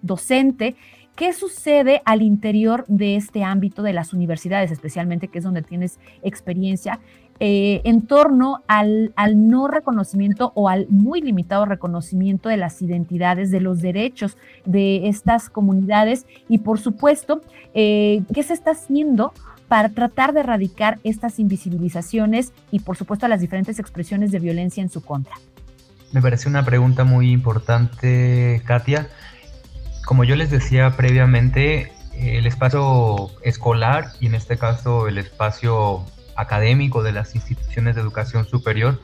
docente? 0.03 0.75
¿Qué 1.17 1.33
sucede 1.33 2.03
al 2.05 2.23
interior 2.23 2.85
de 2.89 3.15
este 3.15 3.45
ámbito 3.45 3.83
de 3.83 3.93
las 3.93 4.13
universidades, 4.13 4.73
especialmente, 4.73 5.29
que 5.29 5.39
es 5.39 5.45
donde 5.45 5.63
tienes 5.63 6.01
experiencia? 6.23 6.99
Eh, 7.41 7.81
en 7.85 8.03
torno 8.03 8.63
al, 8.69 9.13
no 9.35 9.67
reconocimiento 9.67 10.53
o 10.55 10.69
al 10.69 10.87
muy 10.89 11.21
limitado 11.21 11.67
reconocimiento 11.67 12.49
de 12.49 12.57
las 12.57 12.81
identidades, 12.81 13.51
de 13.51 13.61
los 13.61 13.81
derechos 13.81 14.37
de 14.65 15.09
estas 15.09 15.51
comunidades 15.51 16.27
y 16.49 16.59
por 16.59 16.79
supuesto, 16.79 17.41
eh, 17.75 18.23
¿qué 18.33 18.45
se 18.45 18.55
está 18.55 18.71
haciendo? 18.71 19.33
Para 19.69 19.91
tratar 19.91 20.33
de 20.33 20.41
erradicar 20.41 20.99
estas 21.05 21.39
invisibilizaciones 21.39 22.53
y 22.71 22.81
por 22.81 22.97
supuesto 22.97 23.29
las 23.29 23.41
diferentes 23.41 23.79
expresiones 23.79 24.31
de 24.33 24.39
violencia 24.39 24.83
en 24.83 24.91
su 24.91 25.03
contra. 25.03 25.35
Me 26.13 26.23
parece 26.23 26.49
una 26.49 26.65
pregunta 26.65 27.05
muy 27.05 27.31
importante, 27.31 28.63
Katia. 28.65 29.09
Como 30.05 30.25
yo 30.25 30.37
les 30.37 30.51
decía 30.51 30.97
previamente, 30.97 31.93
el 32.17 32.47
espacio 32.47 33.31
escolar 33.43 34.13
y 34.21 34.27
en 34.27 34.35
este 34.35 34.57
caso 34.57 35.09
el 35.09 35.19
espacio 35.19 36.05
académico 36.37 37.03
de 37.03 37.13
las 37.13 37.35
instituciones 37.35 37.95
de 37.95 38.01
educación 38.01 38.47
superior 38.47 39.01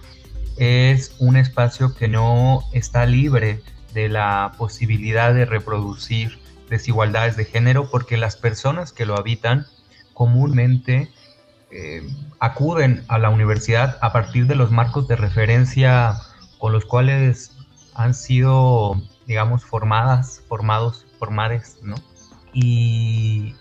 es 0.56 1.14
un 1.18 1.36
espacio 1.36 1.94
que 1.94 2.08
no 2.08 2.62
está 2.72 3.06
libre 3.06 3.62
de 3.94 4.08
la 4.08 4.52
posibilidad 4.58 5.34
de 5.34 5.46
reproducir 5.46 6.38
desigualdades 6.68 7.36
de 7.36 7.44
género 7.44 7.90
porque 7.90 8.16
las 8.16 8.36
personas 8.36 8.92
que 8.92 9.06
lo 9.06 9.16
habitan 9.16 9.66
comúnmente 10.14 11.10
eh, 11.70 12.02
acuden 12.40 13.04
a 13.08 13.18
la 13.18 13.30
universidad 13.30 13.98
a 14.00 14.12
partir 14.12 14.46
de 14.46 14.56
los 14.56 14.70
marcos 14.70 15.06
de 15.06 15.16
referencia 15.16 16.16
con 16.58 16.72
los 16.72 16.84
cuales 16.84 17.56
han 17.94 18.14
sido, 18.14 19.00
digamos, 19.26 19.64
formadas, 19.64 20.42
formados, 20.48 21.06
formades, 21.18 21.78
¿no? 21.82 21.96
Y, 22.52 23.54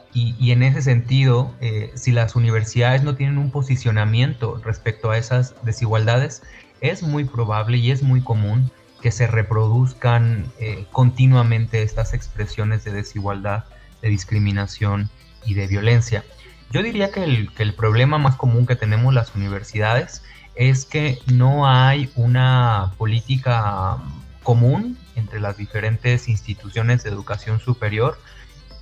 en 0.52 0.64
ese 0.64 0.82
sentido, 0.82 1.54
eh, 1.62 1.92
si 1.94 2.12
las 2.12 2.36
universidades 2.36 3.04
no 3.04 3.16
tienen 3.16 3.38
un 3.38 3.52
posicionamiento 3.52 4.60
respecto 4.64 5.12
a 5.12 5.18
esas 5.18 5.54
desigualdades, 5.64 6.42
es 6.82 7.04
muy 7.04 7.26
probable 7.26 7.78
y 7.78 7.92
es 7.92 8.02
muy 8.02 8.22
común 8.22 8.72
que 9.02 9.12
se 9.12 9.28
reproduzcan 9.28 10.52
eh, 10.60 10.88
continuamente 10.92 11.84
estas 11.84 12.14
expresiones 12.14 12.84
de 12.84 12.92
desigualdad, 12.92 13.66
de 14.02 14.10
discriminación 14.10 15.10
y 15.46 15.54
de 15.54 15.68
violencia. 15.68 16.24
Yo 16.72 16.84
diría 16.84 17.12
que 17.12 17.24
el, 17.24 17.74
problema 17.74 18.20
más 18.20 18.36
común 18.36 18.68
que 18.68 18.76
tenemos 18.76 19.12
las 19.12 19.34
universidades 19.34 20.22
es 20.54 20.86
que 20.86 21.18
no 21.26 21.68
hay 21.68 22.12
una 22.16 22.94
política 22.98 23.98
común 24.44 24.96
entre 25.16 25.40
las 25.40 25.58
diferentes 25.58 26.28
instituciones 26.28 27.04
de 27.04 27.10
educación 27.10 27.60
superior 27.60 28.20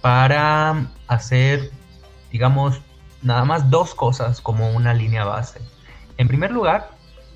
para 0.02 0.88
hacer, 1.08 1.72
digamos, 2.30 2.82
nada 3.22 3.46
más 3.46 3.70
dos 3.70 3.96
cosas 3.96 4.42
como 4.42 4.70
una 4.72 4.94
línea 4.94 5.24
base. 5.24 5.62
En 6.18 6.28
primer 6.28 6.52
lugar, 6.52 6.92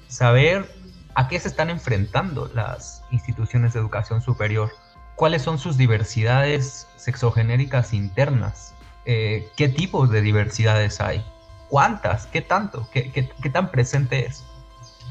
saber 0.09 0.69
a 1.15 1.29
qué 1.29 1.39
se 1.39 1.47
están 1.47 1.69
enfrentando 1.69 2.51
las 2.53 3.03
instituciones 3.11 3.71
de 3.71 3.79
educación 3.79 4.21
superior, 4.21 4.69
cuáles 5.15 5.43
son 5.43 5.57
sus 5.57 5.77
diversidades 5.77 6.87
sexogenéricas 6.97 7.93
internas, 7.93 8.73
eh, 9.05 9.47
qué 9.55 9.69
tipos 9.69 10.09
de 10.09 10.21
diversidades 10.21 11.01
hay, 11.01 11.23
cuántas, 11.69 12.27
qué 12.27 12.41
tanto, 12.41 12.87
qué, 12.91 13.11
qué, 13.11 13.49
tan 13.49 13.71
presente 13.71 14.25
es. 14.25 14.43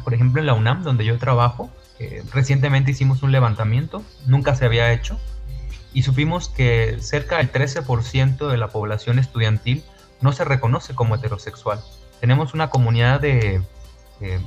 Por 0.05 0.15
ejemplo, 0.15 0.41
en 0.41 0.47
la 0.47 0.55
UNAM, 0.55 0.83
donde 0.83 1.05
yo 1.05 1.19
trabajo, 1.19 1.71
eh, 1.99 2.23
recientemente 2.33 2.93
hicimos 2.93 3.23
un 3.23 3.33
levantamiento, 3.33 4.03
nunca 4.27 4.55
se 4.55 4.65
había 4.65 4.93
hecho, 4.93 5.19
y 5.93 6.03
supimos 6.03 6.49
que 6.49 6.99
cerca 7.01 7.39
del 7.39 7.51
13% 7.51 8.49
de 8.49 8.57
la 8.57 8.69
población 8.69 9.19
estudiantil 9.19 9.85
no 10.21 10.33
se 10.33 10.45
reconoce 10.45 10.95
como 10.95 11.17
heterosexual. 11.17 11.81
Tenemos 12.21 12.55
una 12.55 12.71
comunidad 12.71 13.21
de 13.21 13.63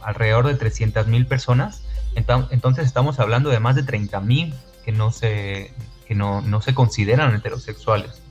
alrededor 0.03 0.45
de 0.45 0.57
300.000 0.57 1.27
personas, 1.27 1.83
entonces 2.15 2.85
estamos 2.85 3.19
hablando 3.19 3.49
de 3.49 3.59
más 3.59 3.75
de 3.75 3.83
30.000 3.83 4.53
que, 4.83 4.91
no 4.91 5.11
se, 5.11 5.73
que 6.07 6.15
no, 6.15 6.41
no 6.41 6.61
se 6.61 6.73
consideran 6.73 7.35
heterosexuales. 7.35 8.22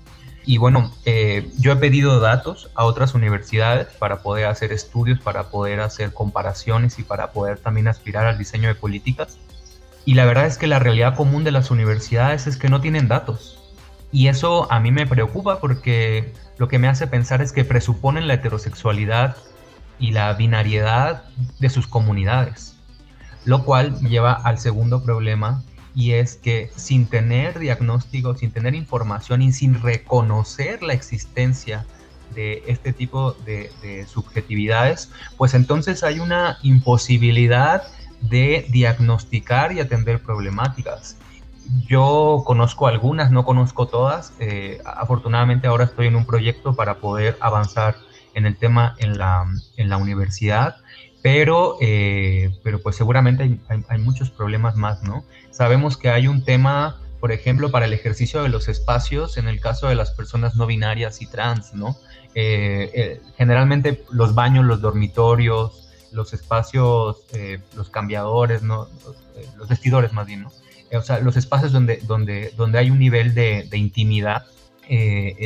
Y 0.45 0.59
bueno, 0.59 0.93
eh, 1.05 1.51
yo 1.59 1.73
he 1.73 1.77
pedido 1.77 2.19
datos 2.19 2.71
a 2.75 2.85
otras 2.85 3.15
universidades 3.15 3.87
para 3.99 4.23
poder 4.23 4.47
hacer 4.47 4.73
estudios, 4.73 5.21
para 5.21 5.51
poder 5.51 5.81
hacer 5.81 6.13
comparaciones 6.13 6.99
y 6.99 7.05
para 7.05 7.31
poder 7.31 7.59
también 7.59 7.87
aspirar 7.87 8.27
al 8.27 8.39
diseño 8.39 8.69
de 8.69 8.75
políticas. 8.75 9.39
Y 10.05 10.15
la 10.15 10.25
verdad 10.25 10.47
es 10.47 10.59
que 10.59 10.67
la 10.67 10.81
realidad 10.81 11.15
común 11.15 11.45
de 11.45 11.53
las 11.53 11.71
universidades 11.71 12.49
es 12.49 12.57
que 12.57 12.69
no 12.69 12.81
tienen 12.81 13.07
datos. 13.07 13.61
Y 14.11 14.27
eso 14.27 14.71
a 14.71 14.81
mí 14.81 14.91
me 14.91 15.07
preocupa 15.07 15.61
porque 15.61 16.33
lo 16.59 16.69
que 16.69 16.79
me 16.79 16.89
hace 16.89 17.07
pensar 17.07 17.41
es 17.41 17.53
que 17.53 17.65
presuponen 17.65 18.27
la 18.27 18.35
heterosexualidad 18.35 19.37
y 19.99 20.11
la 20.11 20.33
binariedad 20.35 21.25
de 21.61 21.71
sus 21.71 21.87
comunidades. 21.87 22.77
Lo 23.45 23.65
cual 23.65 23.99
lleva 24.01 24.33
al 24.33 24.59
segundo 24.59 25.05
problema 25.05 25.63
y 25.95 26.13
es 26.13 26.37
que 26.37 26.71
sin 26.75 27.07
tener 27.07 27.59
diagnóstico, 27.59 28.37
sin 28.37 28.51
tener 28.51 28.75
información 28.75 29.43
y 29.43 29.53
sin 29.53 29.81
reconocer 29.81 30.83
la 30.83 30.95
existencia 30.95 31.87
de 32.35 32.63
este 32.67 32.93
tipo 32.93 33.33
de, 33.45 33.71
subjetividades, 34.07 35.11
pues 35.37 35.55
entonces 35.55 36.03
hay 36.03 36.19
una 36.19 36.59
imposibilidad 36.63 37.83
de 38.23 38.67
diagnosticar 38.71 39.73
y 39.73 39.81
atender 39.81 40.23
problemáticas. 40.23 41.19
Yo 41.87 42.43
conozco 42.47 42.87
algunas, 42.87 43.31
no 43.31 43.45
conozco 43.45 43.87
todas. 43.87 44.33
Eh, 44.39 44.81
afortunadamente 44.85 45.67
ahora 45.67 45.85
estoy 45.85 46.07
en 46.07 46.17
un 46.17 46.25
proyecto 46.25 46.75
para 46.75 46.99
poder 46.99 47.37
avanzar 47.41 47.97
en 48.35 48.47
el 48.47 48.57
tema 48.57 48.95
en 48.99 49.19
la, 49.19 49.45
en 49.77 49.91
la 49.91 49.99
universidad 49.99 50.77
pero, 51.23 51.77
eh, 51.81 52.51
pero 52.65 52.83
pues 52.83 52.97
seguramente 52.97 53.59
hay, 53.89 53.99
muchos 53.99 54.31
problemas 54.31 54.77
más, 54.77 55.03
¿no? 55.05 55.25
Sabemos 55.51 55.97
que 55.97 56.11
hay 56.11 56.27
un 56.27 56.45
tema, 56.45 57.01
por 57.21 57.31
ejemplo, 57.31 57.71
para 57.71 57.87
el 57.87 57.93
ejercicio 57.93 58.43
de 58.43 58.49
los 58.49 58.69
espacios 58.69 59.39
en 59.39 59.47
el 59.47 59.61
caso 59.61 59.89
de 59.89 59.95
las 59.95 60.11
personas 60.11 60.57
no 60.57 60.67
binarias 60.67 61.23
y 61.23 61.27
trans, 61.27 61.75
¿no? 61.75 61.97
Eh, 62.35 62.91
eh, 62.95 63.21
generalmente 63.37 64.05
los 64.11 64.35
baños, 64.35 64.65
los 64.65 64.81
dormitorios, 64.81 65.89
los 66.11 66.35
espacios, 66.35 67.19
los 67.77 67.89
cambiadores, 67.89 68.63
¿no? 68.63 68.89
Los, 69.57 69.69
vestidores 69.69 70.13
más 70.13 70.27
bien, 70.27 70.43
¿no? 70.43 70.53
o 70.95 71.03
sea, 71.03 71.21
los 71.21 71.39
espacios 71.39 71.73
donde, 71.73 71.99
donde, 72.03 72.53
donde 72.57 72.79
hay 72.79 72.91
un 72.91 72.99
nivel 72.99 73.33
de 73.33 73.77
intimidad 73.79 74.45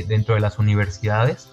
dentro 0.08 0.34
de 0.34 0.40
las 0.40 0.58
universidades, 0.58 1.50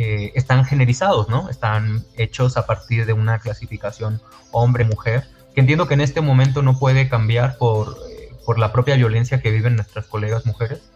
eh, 0.00 0.30
están 0.36 0.64
generizados, 0.64 1.28
¿no? 1.28 1.50
Están 1.50 2.04
hechos 2.16 2.56
a 2.56 2.66
partir 2.66 3.04
de 3.04 3.12
una 3.12 3.40
clasificación 3.40 4.22
hombre-mujer, 4.52 5.24
que 5.52 5.60
entiendo 5.60 5.88
que 5.88 5.94
en 5.94 6.00
este 6.00 6.20
momento 6.20 6.62
no 6.62 6.78
puede 6.78 7.08
cambiar 7.08 7.58
por, 7.58 7.96
eh, 8.08 8.32
por 8.46 8.60
la 8.60 8.72
propia 8.72 8.94
violencia 8.94 9.42
que 9.42 9.50
viven 9.50 9.74
nuestras 9.74 10.06
colegas 10.06 10.46
mujeres. 10.46 10.88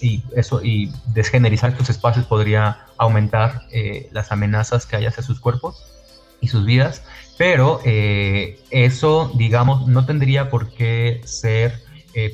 Y 0.00 0.22
eso, 0.36 0.62
y 0.62 0.92
desgenerizar 1.06 1.70
estos 1.70 1.90
espacios 1.90 2.24
podría 2.26 2.86
aumentar 2.98 3.62
eh, 3.72 4.08
las 4.12 4.30
amenazas 4.30 4.86
que 4.86 4.94
hay 4.94 5.06
hacia 5.06 5.24
sus 5.24 5.40
cuerpos 5.40 5.82
y 6.40 6.46
sus 6.46 6.64
vidas, 6.64 7.02
pero 7.36 7.80
eso, 7.84 9.32
digamos, 9.34 9.88
no 9.88 10.06
tendría 10.06 10.50
por 10.50 10.70
qué 10.70 11.20
ser 11.24 11.82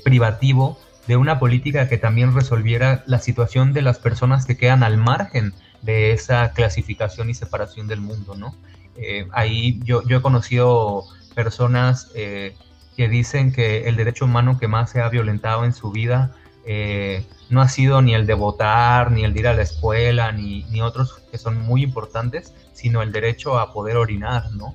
privativo 0.05 0.79
de 1.07 1.17
una 1.17 1.39
política 1.39 1.89
que 1.89 1.99
también 1.99 2.35
resolviera 2.35 3.03
la 3.07 3.21
situación 3.21 3.73
de 3.73 3.83
las 3.83 3.99
personas 3.99 4.45
que 4.45 4.57
quedan 4.57 4.83
al 4.83 4.99
margen 4.99 5.55
de 5.83 6.13
esa 6.13 6.53
clasificación 6.53 7.29
y 7.29 7.35
separación 7.35 7.89
del 7.89 8.01
mundo, 8.01 8.35
¿no? 8.35 8.55
Eh, 8.97 9.27
ahí 9.33 9.81
yo, 9.85 10.03
yo 10.07 10.19
he 10.19 10.23
conocido 10.23 11.05
personas 11.35 12.11
eh, 12.15 12.55
que 12.97 13.09
dicen 13.09 13.53
que 13.53 13.89
el 13.89 13.97
derecho 13.97 14.27
humano 14.27 14.59
que 14.59 14.69
más 14.69 14.91
se 14.91 15.01
ha 15.01 15.09
violentado 15.09 15.65
en 15.65 15.73
su 15.73 15.91
vida 15.91 16.37
eh, 16.65 17.25
no 17.49 17.61
ha 17.63 17.69
sido 17.69 18.03
ni 18.03 18.15
el 18.15 18.27
de 18.27 18.35
votar, 18.35 19.11
ni 19.11 19.25
el 19.25 19.33
de 19.33 19.41
ir 19.41 19.49
a 19.49 19.55
la 19.55 19.63
escuela, 19.63 20.31
ni, 20.33 20.65
ni 20.65 20.81
otros 20.81 21.21
que 21.31 21.39
son 21.39 21.59
muy 21.59 21.83
importantes, 21.83 22.55
sino 22.73 23.03
el 23.03 23.13
derecho 23.13 23.59
a 23.59 23.73
poder 23.73 23.97
orinar, 23.97 24.51
¿no? 24.53 24.75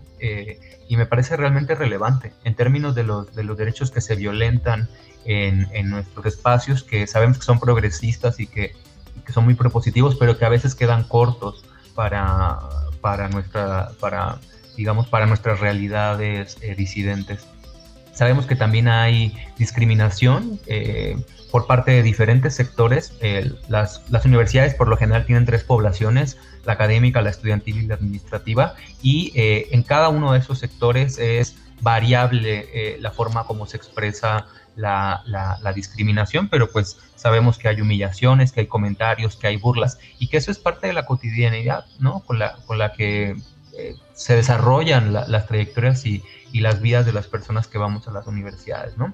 y 0.90 0.98
me 0.98 1.06
parece 1.06 1.38
realmente 1.38 1.76
relevante 1.76 2.34
en 2.44 2.56
términos 2.56 2.96
de 2.96 3.04
los, 3.04 3.36
de 3.36 3.44
los 3.44 3.56
derechos 3.56 3.92
que 3.92 4.02
se 4.02 4.16
violentan 4.16 4.90
en, 5.26 5.68
en 5.74 5.92
nuestros 5.92 6.26
espacios, 6.26 6.84
que 6.84 7.06
sabemos 7.06 7.38
que 7.38 7.44
son 7.44 7.60
progresistas 7.60 8.40
y 8.40 8.48
que 8.48 8.74
que 9.28 9.34
son 9.34 9.44
muy 9.44 9.56
propositivos, 9.56 10.16
pero 10.16 10.40
que 10.40 10.46
a 10.46 10.50
veces 10.50 10.74
quedan 10.74 11.04
cortos 11.04 11.66
para, 11.94 12.60
para, 13.02 13.28
nuestra, 13.28 13.92
para, 14.00 14.40
digamos, 14.78 15.08
para 15.08 15.26
nuestras 15.26 15.60
realidades 15.60 16.58
eh, 16.62 16.74
disidentes. 16.76 17.46
Sabemos 18.14 18.46
que 18.46 18.56
también 18.56 18.88
hay 18.88 19.38
discriminación 19.58 20.60
eh, 20.66 21.18
por 21.52 21.68
parte 21.68 21.92
de 21.92 22.04
diferentes 22.04 22.56
sectores. 22.56 23.14
las, 23.68 24.02
las, 24.10 24.26
universidades 24.26 24.74
por 24.74 24.88
lo 24.88 24.96
general 24.96 25.26
tienen 25.26 25.46
tres 25.46 25.64
poblaciones, 25.66 26.38
la 26.66 26.74
académica, 26.74 27.22
la 27.22 27.30
estudiantil 27.30 27.84
y 27.84 27.86
la 27.86 27.96
administrativa, 27.96 28.76
y 29.02 29.34
eh, 29.36 29.68
en 29.72 29.84
cada 29.84 30.08
uno 30.08 30.32
de 30.32 30.40
esos 30.40 30.58
sectores 30.58 31.20
es 31.20 31.58
variable 31.82 32.98
la 33.00 33.12
forma 33.12 33.44
como 33.44 33.68
se 33.68 33.78
expresa 33.78 34.48
la, 34.78 35.74
discriminación, 35.76 36.48
pero 36.48 36.70
pues 36.72 36.98
sabemos 37.16 37.58
que 37.58 37.68
hay 37.68 37.82
humillaciones, 37.82 38.52
que 38.52 38.62
hay 38.62 38.68
comentarios, 38.68 39.36
que 39.36 39.48
hay 39.48 39.58
burlas 39.58 40.00
y 40.20 40.28
que 40.28 40.38
eso 40.38 40.52
es 40.52 40.60
parte 40.60 40.88
de 40.88 40.94
la 40.94 41.06
cotidianidad, 41.06 41.86
¿no? 42.00 42.22
Con 42.22 42.40
la, 42.40 42.58
con 42.66 42.78
la 42.78 42.94
que 42.94 43.36
eh, 43.78 43.96
se 44.14 44.36
desarrollan 44.36 45.14
las 45.14 45.48
trayectorias 45.48 46.06
y, 46.06 46.24
y, 46.52 46.62
las 46.62 46.82
vidas 46.82 47.06
de 47.06 47.14
las 47.14 47.28
personas 47.28 47.68
que 47.68 47.78
vamos 47.78 48.08
a 48.08 48.12
las 48.12 48.28
universidades, 48.28 48.98
¿no? 48.98 49.14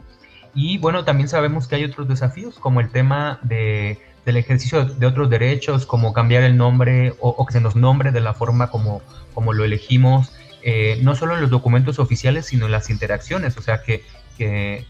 Y 0.55 0.77
bueno, 0.77 1.03
también 1.03 1.27
sabemos 1.27 1.67
que 1.67 1.75
hay 1.75 1.83
otros 1.83 2.07
desafíos, 2.07 2.59
como 2.59 2.79
el 2.79 2.89
tema 2.89 3.39
de, 3.41 3.99
del 4.25 4.37
ejercicio 4.37 4.85
de 4.85 5.05
otros 5.05 5.29
derechos, 5.29 5.85
como 5.85 6.13
cambiar 6.13 6.43
el 6.43 6.55
nombre 6.57 7.13
o, 7.19 7.45
que 7.45 7.53
se 7.53 7.61
nos 7.61 7.75
nombre 7.75 8.11
de 8.11 8.21
la 8.21 8.33
forma 8.33 8.69
como, 8.69 9.01
como 9.33 9.53
lo 9.53 9.63
elegimos, 9.65 10.33
eh, 10.61 10.99
no 11.01 11.15
solo 11.15 11.35
en 11.35 11.41
los 11.41 11.49
documentos 11.49 11.99
oficiales, 11.99 12.45
sino 12.45 12.67
en 12.67 12.71
las 12.71 12.89
interacciones, 12.89 13.57
o 13.57 13.61
sea, 13.61 13.81
que, 13.81 14.03
que 14.37 14.85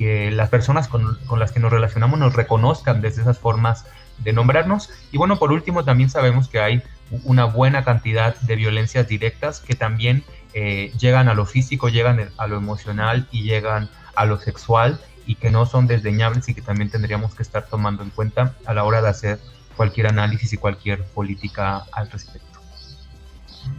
que 0.00 0.30
las 0.30 0.48
personas 0.48 0.88
con, 0.88 1.18
las 1.38 1.52
que 1.52 1.60
nos 1.60 1.70
relacionamos 1.70 2.18
nos 2.18 2.32
reconozcan 2.32 3.02
desde 3.02 3.20
esas 3.20 3.38
formas 3.38 3.84
de 4.16 4.32
nombrarnos. 4.32 4.88
Y 5.12 5.18
bueno, 5.18 5.38
por 5.38 5.52
último, 5.52 5.84
también 5.84 6.08
sabemos 6.08 6.48
que 6.48 6.58
hay 6.58 6.82
una 7.24 7.44
buena 7.44 7.84
cantidad 7.84 8.34
de 8.40 8.56
violencias 8.56 9.06
directas 9.06 9.60
que 9.60 9.74
también 9.74 10.24
eh, 10.54 10.90
llegan 10.98 11.28
a 11.28 11.34
lo 11.34 11.44
físico, 11.44 11.90
llegan 11.90 12.30
a 12.38 12.46
lo 12.46 12.56
emocional 12.56 13.28
y 13.30 13.42
llegan 13.42 13.90
a 14.14 14.24
lo 14.24 14.40
sexual 14.40 14.98
y 15.26 15.34
que 15.34 15.50
no 15.50 15.66
son 15.66 15.86
desdeñables 15.86 16.48
y 16.48 16.54
que 16.54 16.62
también 16.62 16.88
tendríamos 16.88 17.34
que 17.34 17.42
estar 17.42 17.66
tomando 17.66 18.02
en 18.02 18.08
cuenta 18.08 18.54
a 18.64 18.72
la 18.72 18.84
hora 18.84 19.02
de 19.02 19.10
hacer 19.10 19.38
cualquier 19.76 20.06
análisis 20.06 20.50
y 20.54 20.56
cualquier 20.56 21.04
política 21.04 21.84
al 21.92 22.10
respecto. 22.10 22.49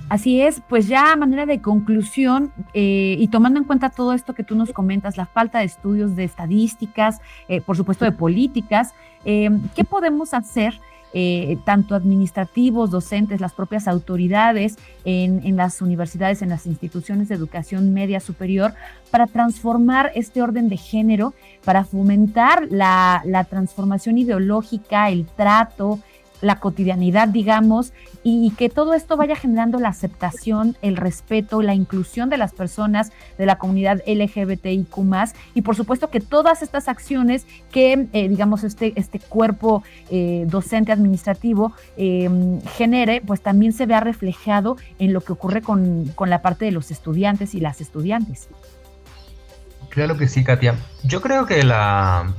Así 0.10 0.42
es, 0.42 0.62
pues 0.68 0.90
ya 0.90 1.14
a 1.14 1.16
manera 1.16 1.46
de 1.46 1.62
conclusión 1.62 2.52
eh, 2.74 3.16
y 3.18 3.30
tomando 3.30 3.60
en 3.60 3.66
cuenta 3.66 3.90
todo 3.90 4.12
esto 4.12 4.34
que 4.34 4.44
tú 4.44 4.56
nos 4.56 4.74
comentas, 4.74 5.16
la 5.16 5.26
falta 5.26 5.60
de 5.60 5.66
estudios 5.66 6.18
de 6.18 6.26
estadísticas, 6.26 7.22
eh, 7.48 7.62
por 7.62 7.78
supuesto 7.78 8.04
de 8.04 8.12
políticas, 8.12 8.94
eh, 9.24 9.50
¿qué 9.76 9.84
podemos 9.84 10.34
hacer? 10.34 10.80
tanto 11.66 11.94
administrativos, 11.94 12.90
docentes, 12.90 13.42
las 13.42 13.52
propias 13.52 13.90
autoridades 13.90 14.78
en, 15.04 15.58
las 15.58 15.82
universidades, 15.82 16.42
en 16.42 16.48
las 16.48 16.66
instituciones 16.66 17.28
de 17.28 17.36
educación 17.36 17.94
media 17.94 18.22
superior, 18.22 18.74
para 19.10 19.28
transformar 19.28 20.14
este 20.16 20.42
orden 20.42 20.70
de 20.70 20.78
género, 20.78 21.34
para 21.66 21.84
fomentar 21.84 22.66
la 22.72 23.46
transformación 23.50 24.20
ideológica, 24.20 25.10
el 25.10 25.26
trato, 25.26 26.00
la 26.42 26.60
cotidianidad, 26.60 27.28
digamos, 27.28 27.94
y 28.24 28.52
que 28.52 28.70
todo 28.70 28.94
esto 28.94 29.18
vaya 29.18 29.36
generando 29.36 29.80
la 29.80 29.90
aceptación, 29.90 30.76
el 30.82 30.98
respeto, 30.98 31.62
la 31.62 31.74
inclusión 31.74 32.30
de 32.30 32.38
las 32.38 32.54
personas 32.54 33.12
de 33.38 33.46
la 33.46 33.58
comunidad 33.58 34.02
LGBTIQ 34.06 34.92
y 35.54 35.62
por 35.62 35.76
supuesto 35.76 36.10
que 36.10 36.20
todas 36.20 36.62
estas 36.62 36.88
acciones 36.88 37.46
que, 37.72 38.08
eh, 38.14 38.30
digamos, 38.30 38.64
este, 38.64 38.94
este 38.96 39.20
cuerpo 39.20 39.84
eh, 40.10 40.46
docente 40.48 40.92
administrativo 40.92 41.74
em, 41.98 42.62
genere, 42.62 43.22
pues 43.26 43.42
también 43.42 43.74
se 43.74 43.86
vea 43.86 44.00
reflejado 44.00 44.78
en 45.00 45.14
lo 45.14 45.22
que 45.22 45.34
ocurre 45.34 45.62
con, 45.62 46.06
con 46.16 46.30
la 46.30 46.42
parte 46.42 46.66
de 46.66 46.72
los 46.72 46.92
estudiantes 46.92 47.56
y 47.56 47.60
las 47.60 47.82
estudiantes. 47.82 48.50
Claro 49.90 50.18
que 50.18 50.28
sí, 50.28 50.44
Katia. 50.44 50.76
Yo 51.04 51.22
creo 51.22 51.46
que 51.46 51.64
la 51.64 52.34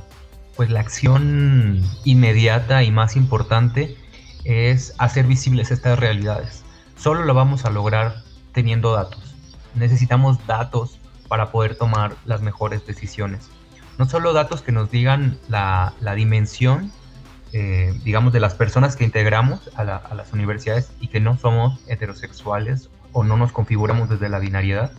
pues 0.55 0.69
la 0.69 0.79
acción 0.79 1.81
inmediata 2.03 2.83
y 2.83 2.91
más 2.91 3.15
importante 3.15 3.97
es 4.43 4.93
hacer 4.97 5.25
visibles 5.25 5.71
estas 5.71 5.99
realidades. 5.99 6.63
Solo 6.97 7.23
lo 7.23 7.33
vamos 7.33 7.65
a 7.65 7.69
lograr 7.69 8.23
teniendo 8.51 8.93
datos. 8.93 9.35
Necesitamos 9.75 10.45
datos 10.45 10.99
para 11.27 11.51
poder 11.51 11.75
tomar 11.75 12.15
las 12.25 12.41
mejores 12.41 12.85
decisiones. 12.85 13.49
No 13.97 14.07
solo 14.07 14.33
datos 14.33 14.61
que 14.61 14.71
nos 14.71 14.91
digan 14.91 15.37
la, 15.49 15.93
dimensión, 16.15 16.91
eh, 17.51 17.93
digamos, 18.03 18.33
de 18.33 18.39
las 18.39 18.53
personas 18.53 18.95
que 18.95 19.03
integramos 19.03 19.69
a, 19.75 19.81
a 19.81 20.15
las 20.15 20.33
universidades 20.33 20.91
y 20.99 21.07
que 21.07 21.19
no 21.19 21.37
somos 21.37 21.79
heterosexuales 21.87 22.89
o 23.11 23.23
no 23.23 23.37
nos 23.37 23.51
configuramos 23.51 24.09
desde 24.09 24.29
la 24.29 24.39
binariedad. 24.39 24.91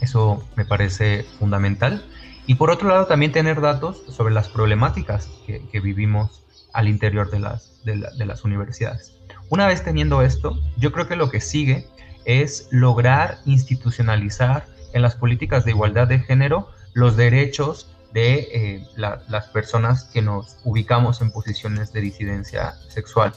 Eso 0.00 0.44
me 0.56 0.64
parece 0.64 1.26
fundamental 1.38 2.04
y 2.46 2.54
por 2.54 2.70
otro 2.70 2.88
lado, 2.88 3.06
también 3.06 3.32
tener 3.32 3.60
datos 3.60 4.02
sobre 4.08 4.34
las 4.34 4.48
problemáticas 4.48 5.28
que, 5.46 5.80
vivimos 5.80 6.42
al 6.72 6.88
interior 6.88 7.30
de 7.30 7.40
las, 7.40 7.84
de, 7.84 8.26
las 8.26 8.44
universidades. 8.44 9.14
Una 9.48 9.66
vez 9.66 9.82
teniendo 9.84 10.22
esto, 10.22 10.58
yo 10.76 10.92
creo 10.92 11.08
que 11.08 11.16
lo 11.16 11.30
que 11.30 11.40
sigue 11.40 11.86
es 12.24 12.68
lograr 12.70 13.38
institucionalizar 13.44 14.66
en 14.92 15.02
las 15.02 15.16
políticas 15.16 15.64
de 15.64 15.72
igualdad 15.72 16.08
de 16.08 16.20
género 16.20 16.70
los 16.94 17.16
derechos 17.16 17.88
de 18.12 18.48
eh, 18.52 18.86
las 18.96 19.46
personas 19.48 20.04
que 20.04 20.20
nos 20.20 20.56
ubicamos 20.64 21.20
en 21.20 21.30
posiciones 21.30 21.92
de 21.92 22.00
disidencia 22.00 22.74
sexual. 22.88 23.32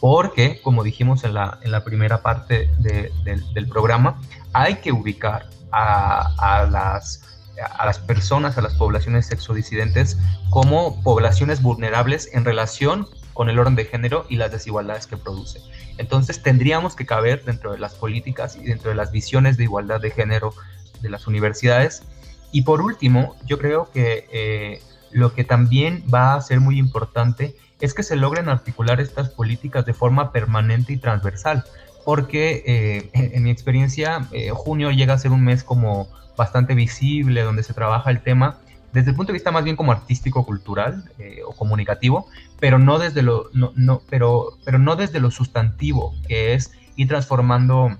Porque, 0.00 0.60
como 0.62 0.84
dijimos 0.84 1.24
en 1.24 1.34
la, 1.34 1.58
en 1.62 1.72
la 1.72 1.82
primera 1.82 2.22
parte 2.22 2.70
del 2.78 3.68
programa, 3.68 4.20
hay 4.52 4.76
que 4.76 4.92
ubicar 4.92 5.48
a, 5.72 6.34
a, 6.38 6.66
las, 6.66 7.37
a 7.60 7.86
las 7.86 7.98
personas, 7.98 8.58
a 8.58 8.62
las 8.62 8.74
poblaciones 8.74 9.26
sexodisidentes, 9.26 10.18
como 10.50 11.02
poblaciones 11.02 11.62
vulnerables 11.62 12.30
en 12.32 12.44
relación 12.44 13.06
con 13.34 13.48
el 13.48 13.58
orden 13.58 13.76
de 13.76 13.84
género 13.84 14.26
y 14.28 14.36
las 14.36 14.50
desigualdades 14.50 15.06
que 15.06 15.16
produce. 15.16 15.60
Entonces 15.96 16.42
tendríamos 16.42 16.96
que 16.96 17.06
caber 17.06 17.44
dentro 17.44 17.72
de 17.72 17.78
las 17.78 17.94
políticas 17.94 18.56
y 18.56 18.64
dentro 18.64 18.90
de 18.90 18.96
las 18.96 19.12
visiones 19.12 19.56
de 19.56 19.64
igualdad 19.64 20.00
de 20.00 20.10
género 20.10 20.54
de 21.00 21.08
las 21.08 21.26
universidades. 21.26 22.02
Y 22.50 22.62
por 22.62 22.80
último, 22.80 23.36
yo 23.44 23.58
creo 23.58 23.90
que 23.92 24.26
eh, 24.32 24.82
lo 25.12 25.34
que 25.34 25.44
también 25.44 26.04
va 26.12 26.34
a 26.34 26.40
ser 26.40 26.60
muy 26.60 26.78
importante 26.78 27.56
es 27.80 27.94
que 27.94 28.02
se 28.02 28.16
logren 28.16 28.48
articular 28.48 29.00
estas 29.00 29.28
políticas 29.28 29.86
de 29.86 29.94
forma 29.94 30.32
permanente 30.32 30.92
y 30.92 30.96
transversal, 30.96 31.64
porque 32.08 32.62
eh, 32.64 33.10
en, 33.12 33.42
mi 33.42 33.50
experiencia 33.50 34.28
eh, 34.32 34.48
junio 34.48 34.90
llega 34.92 35.12
a 35.12 35.18
ser 35.18 35.30
un 35.30 35.44
mes 35.44 35.62
como 35.62 36.08
bastante 36.38 36.74
visible, 36.74 37.42
donde 37.42 37.62
se 37.62 37.74
trabaja 37.74 38.10
el 38.10 38.22
tema 38.22 38.56
desde 38.94 39.10
el 39.10 39.16
punto 39.16 39.32
de 39.32 39.34
vista 39.34 39.50
más 39.50 39.62
bien 39.62 39.76
como 39.76 39.92
artístico, 39.92 40.46
cultural 40.46 41.04
o 41.46 41.52
comunicativo, 41.52 42.26
pero 42.58 42.78
no 42.78 42.98
desde 42.98 43.20
lo, 43.20 43.50
no, 43.52 43.72
no, 43.76 44.00
pero, 44.08 44.56
pero 44.64 44.78
no 44.78 44.96
desde 44.96 45.20
lo 45.20 45.30
sustantivo, 45.30 46.14
que 46.26 46.54
es 46.54 46.72
ir 46.96 47.08
transformando 47.08 47.98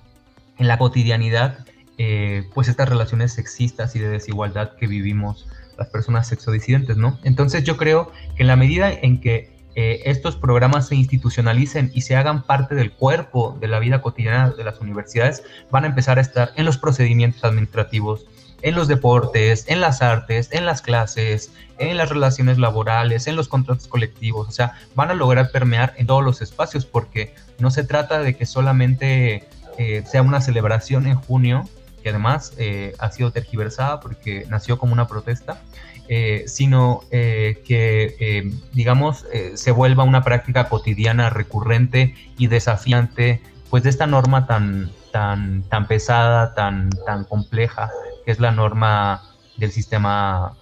en 0.56 0.68
la 0.68 0.78
cotidianidad 0.78 1.66
eh, 1.98 2.48
pues 2.54 2.68
estas 2.68 2.88
relaciones 2.88 3.34
sexistas 3.34 3.94
y 3.94 3.98
de 3.98 4.08
desigualdad 4.08 4.72
que 4.76 4.86
vivimos 4.86 5.46
las 5.76 5.88
personas 5.88 6.28
sexodisidentes, 6.28 6.96
¿no? 6.96 7.18
Entonces 7.24 7.62
yo 7.62 7.76
creo 7.76 8.10
que 8.36 8.44
en 8.44 8.46
la 8.46 8.56
medida 8.56 8.90
en 8.90 9.20
que 9.20 9.57
estos 9.80 10.34
programas 10.36 10.88
se 10.88 10.96
institucionalicen 10.96 11.90
y 11.94 12.00
se 12.00 12.16
hagan 12.16 12.42
parte 12.42 12.74
del 12.74 12.92
cuerpo 12.92 13.56
de 13.60 13.68
la 13.68 13.78
vida 13.78 14.02
cotidiana 14.02 14.50
de 14.50 14.64
las 14.64 14.80
universidades, 14.80 15.44
van 15.70 15.84
a 15.84 15.88
empezar 15.88 16.18
a 16.18 16.20
estar 16.20 16.52
en 16.56 16.64
los 16.64 16.78
procedimientos 16.78 17.44
administrativos, 17.44 18.26
en 18.62 18.74
los 18.74 18.88
deportes, 18.88 19.64
en 19.68 19.80
las 19.80 20.02
artes, 20.02 20.48
en 20.52 20.66
las 20.66 20.82
clases, 20.82 21.52
en 21.78 21.96
las 21.96 22.08
relaciones 22.08 22.58
laborales, 22.58 23.26
en 23.26 23.36
los 23.36 23.48
contratos 23.48 23.86
colectivos, 23.86 24.48
o 24.48 24.52
sea, 24.52 24.74
van 24.94 25.10
a 25.10 25.14
lograr 25.14 25.50
permear 25.50 25.94
en 25.96 26.06
todos 26.06 26.24
los 26.24 26.42
espacios 26.42 26.84
porque 26.84 27.34
no 27.58 27.70
se 27.70 27.84
trata 27.84 28.20
de 28.20 28.36
que 28.36 28.46
solamente 28.46 29.48
eh, 29.78 30.02
sea 30.06 30.22
una 30.22 30.40
celebración 30.40 31.06
en 31.06 31.14
junio 31.14 31.68
que 32.02 32.10
además 32.10 32.52
eh, 32.58 32.94
ha 32.98 33.10
sido 33.10 33.32
tergiversada 33.32 34.00
porque 34.00 34.44
nació 34.48 34.78
como 34.78 34.92
una 34.92 35.06
protesta, 35.06 35.60
eh, 36.08 36.44
sino 36.46 37.02
eh, 37.10 37.62
que, 37.66 38.52
digamos, 38.72 39.26
se 39.54 39.70
vuelva 39.70 40.04
una 40.04 40.22
práctica 40.24 40.68
cotidiana, 40.68 41.30
recurrente 41.30 42.14
y 42.36 42.46
desafiante, 42.46 43.42
pues 43.70 43.82
de 43.82 43.90
esta 43.90 44.06
norma 44.06 44.46
tan, 44.46 44.90
tan, 45.12 45.62
tan 45.64 45.86
pesada, 45.86 46.54
tan, 46.54 46.90
tan 47.06 47.24
compleja, 47.24 47.90
que 48.24 48.32
es 48.32 48.40
la 48.40 48.50
norma 48.50 49.22
del 49.56 49.70
sistema 49.70 50.54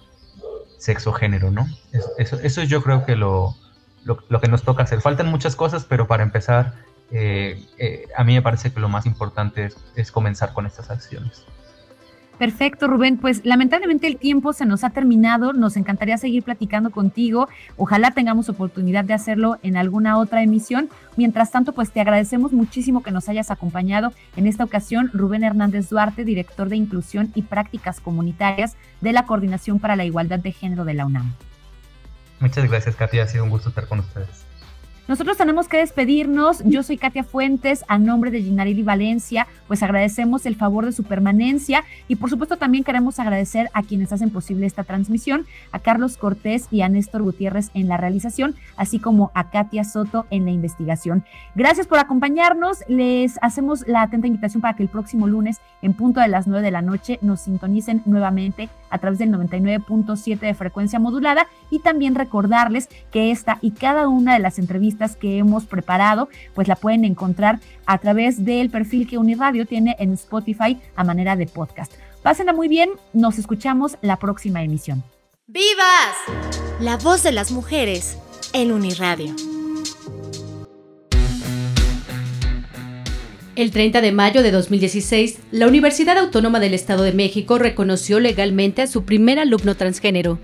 sexo-género, 0.77 1.51
¿no? 1.51 1.67
Eso, 2.17 2.39
eso, 2.41 2.63
yo 2.63 2.83
creo 2.83 3.05
que 3.05 3.15
lo, 3.15 3.55
lo, 4.03 4.19
lo 4.29 4.41
que 4.41 4.47
nos 4.47 4.63
toca 4.63 4.83
hacer. 4.83 5.01
Faltan 5.01 5.27
muchas 5.27 5.55
cosas, 5.55 5.85
pero 5.85 6.07
para 6.07 6.23
empezar 6.23 6.73
eh, 7.11 7.65
eh, 7.77 8.07
a 8.17 8.23
mí 8.23 8.33
me 8.33 8.41
parece 8.41 8.71
que 8.71 8.79
lo 8.79 8.89
más 8.89 9.05
importante 9.05 9.69
es, 9.95 10.11
comenzar 10.11 10.53
con 10.53 10.65
estas 10.65 10.89
acciones. 10.89 11.45
Perfecto, 12.37 12.87
Rubén. 12.87 13.17
Pues 13.17 13.41
lamentablemente 13.45 14.07
el 14.07 14.17
tiempo 14.17 14.53
se 14.53 14.65
nos 14.65 14.83
ha 14.83 14.91
terminado. 14.91 15.53
Nos 15.53 15.75
encantaría 15.75 16.17
seguir 16.17 16.43
platicando 16.43 16.91
contigo. 16.91 17.47
Ojalá 17.77 18.11
tengamos 18.11 18.49
oportunidad 18.49 19.03
de 19.03 19.13
hacerlo 19.13 19.57
en 19.63 19.75
alguna 19.75 20.17
otra 20.17 20.43
emisión. 20.43 20.89
Mientras 21.15 21.51
tanto, 21.51 21.73
pues 21.73 21.91
te 21.91 21.99
agradecemos 21.99 22.53
muchísimo 22.53 23.01
que 23.01 23.11
nos 23.11 23.27
hayas 23.27 23.49
acompañado 23.49 24.13
en 24.35 24.45
esta 24.45 24.63
ocasión. 24.63 25.09
Rubén 25.13 25.43
Hernández 25.43 25.89
Duarte, 25.89 26.25
director 26.25 26.69
de 26.69 26.75
Inclusión 26.75 27.31
y 27.33 27.41
Prácticas 27.41 27.99
Comunitarias 27.99 28.77
de 29.01 29.13
la 29.13 29.25
Coordinación 29.25 29.79
para 29.79 29.95
la 29.95 30.05
Igualdad 30.05 30.39
de 30.39 30.51
Género 30.51 30.85
de 30.85 30.93
la 30.93 31.05
UNAM. 31.05 31.33
Muchas 32.39 32.69
gracias, 32.69 32.95
Katia. 32.95 33.23
Ha 33.23 33.27
sido 33.27 33.43
un 33.43 33.49
gusto 33.49 33.69
estar 33.69 33.87
con 33.87 33.99
ustedes. 33.99 34.46
Nosotros 35.07 35.37
tenemos 35.37 35.69
que 35.69 35.77
despedirnos. 35.77 36.61
Yo 36.65 36.83
soy 36.83 36.97
Katia 36.97 37.23
Fuentes, 37.23 37.85
a 37.87 37.97
nombre 37.97 38.29
de 38.29 38.41
Ginarili 38.41 38.83
Valencia, 38.83 39.47
pues 39.65 39.81
agradecemos 39.81 40.45
el 40.45 40.57
favor 40.57 40.85
de 40.85 40.91
su 40.91 41.05
permanencia 41.05 41.85
y 42.09 42.17
por 42.17 42.29
supuesto 42.29 42.57
también 42.57 42.83
queremos 42.83 43.17
agradecer 43.17 43.69
a 43.73 43.83
quienes 43.83 44.11
hacen 44.11 44.31
posible 44.31 44.65
esta 44.65 44.83
transmisión, 44.83 45.45
a 45.71 45.79
Carlos 45.79 46.17
Cortés 46.17 46.67
y 46.71 46.81
a 46.81 46.89
Néstor 46.89 47.23
Gutiérrez 47.23 47.71
en 47.73 47.87
la 47.87 47.95
realización, 47.95 48.55
así 48.75 48.99
como 48.99 49.31
a 49.33 49.49
Katia 49.49 49.85
Soto 49.85 50.25
en 50.29 50.43
la 50.43 50.51
investigación. 50.51 51.23
Gracias 51.55 51.87
por 51.87 51.99
acompañarnos. 51.99 52.79
Les 52.89 53.39
hacemos 53.41 53.87
la 53.87 54.01
atenta 54.01 54.27
invitación 54.27 54.59
para 54.61 54.75
que 54.75 54.83
el 54.83 54.89
próximo 54.89 55.25
lunes, 55.25 55.61
en 55.81 55.93
punto 55.93 56.19
de 56.19 56.27
las 56.27 56.47
9 56.47 56.61
de 56.61 56.71
la 56.71 56.81
noche, 56.81 57.17
nos 57.21 57.41
sintonicen 57.41 58.01
nuevamente 58.05 58.67
a 58.89 58.97
través 58.97 59.19
del 59.19 59.31
99.7 59.31 60.39
de 60.39 60.53
frecuencia 60.53 60.99
modulada 60.99 61.47
y 61.69 61.79
también 61.79 62.15
recordarles 62.15 62.89
que 63.09 63.31
esta 63.31 63.57
y 63.61 63.71
cada 63.71 64.09
una 64.09 64.33
de 64.33 64.39
las 64.39 64.59
entrevistas 64.59 64.96
que 65.15 65.37
hemos 65.37 65.65
preparado 65.65 66.29
pues 66.53 66.67
la 66.67 66.75
pueden 66.75 67.05
encontrar 67.05 67.59
a 67.85 67.97
través 67.99 68.43
del 68.43 68.69
perfil 68.69 69.07
que 69.07 69.17
Uniradio 69.17 69.65
tiene 69.65 69.95
en 69.99 70.13
Spotify 70.13 70.79
a 70.95 71.03
manera 71.03 71.35
de 71.35 71.45
podcast. 71.45 71.93
Pásenla 72.23 72.53
muy 72.53 72.67
bien, 72.67 72.89
nos 73.13 73.37
escuchamos 73.37 73.97
la 74.01 74.17
próxima 74.17 74.63
emisión. 74.63 75.03
¡Vivas! 75.47 76.15
La 76.81 76.97
voz 76.97 77.23
de 77.23 77.31
las 77.31 77.51
mujeres 77.51 78.17
en 78.53 78.71
Uniradio. 78.71 79.33
El 83.55 83.71
30 83.71 84.01
de 84.01 84.11
mayo 84.11 84.43
de 84.43 84.51
2016, 84.51 85.39
la 85.49 85.67
Universidad 85.67 86.15
Autónoma 86.17 86.59
del 86.59 86.75
Estado 86.75 87.01
de 87.01 87.11
México 87.11 87.57
reconoció 87.57 88.19
legalmente 88.19 88.83
a 88.83 88.87
su 88.87 89.03
primer 89.03 89.39
alumno 89.39 89.75
transgénero. 89.75 90.37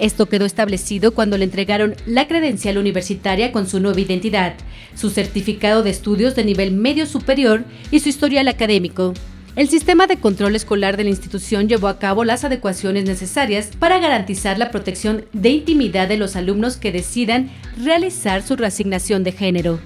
Esto 0.00 0.26
quedó 0.26 0.46
establecido 0.46 1.12
cuando 1.12 1.36
le 1.36 1.44
entregaron 1.44 1.94
la 2.06 2.26
credencial 2.26 2.78
universitaria 2.78 3.52
con 3.52 3.68
su 3.68 3.80
nueva 3.80 4.00
identidad, 4.00 4.54
su 4.94 5.10
certificado 5.10 5.82
de 5.82 5.90
estudios 5.90 6.34
de 6.34 6.42
nivel 6.42 6.72
medio 6.72 7.04
superior 7.04 7.64
y 7.90 8.00
su 8.00 8.08
historial 8.08 8.48
académico. 8.48 9.12
El 9.56 9.68
sistema 9.68 10.06
de 10.06 10.16
control 10.16 10.56
escolar 10.56 10.96
de 10.96 11.04
la 11.04 11.10
institución 11.10 11.68
llevó 11.68 11.88
a 11.88 11.98
cabo 11.98 12.24
las 12.24 12.44
adecuaciones 12.44 13.04
necesarias 13.04 13.70
para 13.78 13.98
garantizar 13.98 14.58
la 14.58 14.70
protección 14.70 15.26
de 15.34 15.50
intimidad 15.50 16.08
de 16.08 16.16
los 16.16 16.34
alumnos 16.34 16.78
que 16.78 16.92
decidan 16.92 17.50
realizar 17.76 18.42
su 18.42 18.56
reasignación 18.56 19.22
de 19.22 19.32
género. 19.32 19.80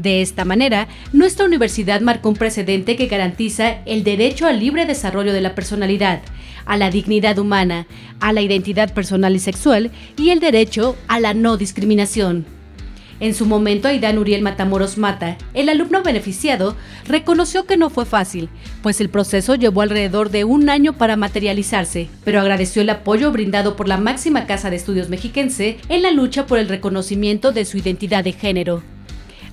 De 0.00 0.22
esta 0.22 0.46
manera, 0.46 0.88
nuestra 1.12 1.44
universidad 1.44 2.00
marcó 2.00 2.30
un 2.30 2.34
precedente 2.34 2.96
que 2.96 3.06
garantiza 3.06 3.82
el 3.84 4.02
derecho 4.02 4.46
al 4.46 4.58
libre 4.58 4.86
desarrollo 4.86 5.34
de 5.34 5.42
la 5.42 5.54
personalidad, 5.54 6.22
a 6.64 6.78
la 6.78 6.90
dignidad 6.90 7.38
humana, 7.38 7.86
a 8.18 8.32
la 8.32 8.40
identidad 8.40 8.94
personal 8.94 9.36
y 9.36 9.40
sexual 9.40 9.90
y 10.16 10.30
el 10.30 10.40
derecho 10.40 10.96
a 11.06 11.20
la 11.20 11.34
no 11.34 11.58
discriminación. 11.58 12.46
En 13.20 13.34
su 13.34 13.44
momento, 13.44 13.88
Aidan 13.88 14.16
Uriel 14.16 14.40
Matamoros 14.40 14.96
Mata, 14.96 15.36
el 15.52 15.68
alumno 15.68 16.02
beneficiado, 16.02 16.76
reconoció 17.06 17.66
que 17.66 17.76
no 17.76 17.90
fue 17.90 18.06
fácil, 18.06 18.48
pues 18.82 19.02
el 19.02 19.10
proceso 19.10 19.54
llevó 19.54 19.82
alrededor 19.82 20.30
de 20.30 20.44
un 20.44 20.70
año 20.70 20.94
para 20.94 21.16
materializarse, 21.16 22.08
pero 22.24 22.40
agradeció 22.40 22.80
el 22.80 22.88
apoyo 22.88 23.32
brindado 23.32 23.76
por 23.76 23.86
la 23.86 23.98
máxima 23.98 24.46
casa 24.46 24.70
de 24.70 24.76
estudios 24.76 25.10
mexiquense 25.10 25.76
en 25.90 26.00
la 26.00 26.10
lucha 26.10 26.46
por 26.46 26.58
el 26.58 26.70
reconocimiento 26.70 27.52
de 27.52 27.66
su 27.66 27.76
identidad 27.76 28.24
de 28.24 28.32
género. 28.32 28.82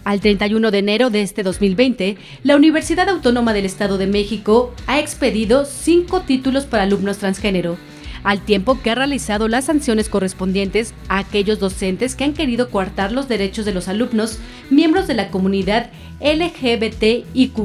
Al 0.08 0.22
31 0.22 0.72
de 0.72 0.78
enero 0.78 1.10
de 1.10 1.22
este 1.22 1.43
2020, 1.43 2.16
la 2.43 2.55
Universidad 2.55 3.10
Autónoma 3.10 3.51
del 3.51 3.66
Estado 3.66 3.97
de 3.97 4.08
México 4.08 4.74
ha 4.86 4.99
expedido 4.99 5.66
cinco 5.66 6.22
títulos 6.22 6.64
para 6.66 6.84
alumnos 6.84 7.18
transgénero, 7.18 7.78
al 8.24 8.39
tiempo 8.39 8.82
que 8.82 8.89
ha 8.89 8.95
realizado 8.95 9.49
las 9.49 9.66
sanciones 9.66 10.08
correspondientes 10.08 10.93
a 11.10 11.18
aquellos 11.18 11.60
docentes 11.60 12.16
que 12.16 12.24
han 12.24 12.34
querido 12.34 12.70
coartar 12.70 13.12
los 13.12 13.28
derechos 13.28 13.66
de 13.66 13.74
los 13.74 13.89
alumnos 13.89 14.39
miembros 14.70 15.08
de 15.08 15.16
la 15.16 15.30
comunidad 15.30 15.91
LGBTIQ, 16.22 17.58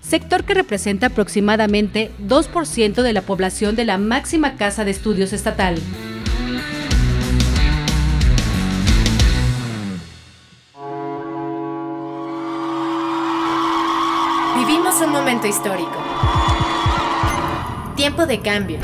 sector 0.00 0.44
que 0.44 0.54
representa 0.54 1.08
aproximadamente 1.08 2.12
2% 2.24 3.02
de 3.02 3.12
la 3.12 3.22
población 3.22 3.74
de 3.74 3.84
la 3.84 3.98
máxima 3.98 4.54
casa 4.54 4.84
de 4.84 4.92
estudios 4.92 5.32
estatal. 5.32 5.74
momento 15.28 15.46
histórico. 15.46 15.92
Tiempo 17.96 18.24
de 18.24 18.40
cambios. 18.40 18.80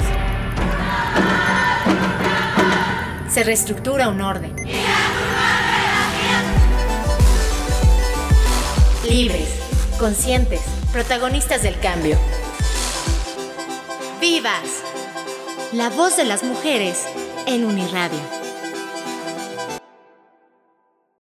Se 3.30 3.42
reestructura 3.44 4.10
un 4.10 4.20
orden. 4.20 4.54
Libres, 9.08 9.48
conscientes, 9.98 10.60
protagonistas 10.92 11.62
del 11.62 11.80
cambio. 11.80 12.18
¡Vivas! 14.20 14.82
La 15.72 15.88
voz 15.88 16.18
de 16.18 16.26
las 16.26 16.42
mujeres 16.42 17.06
en 17.46 17.64
Uniradio. 17.64 18.43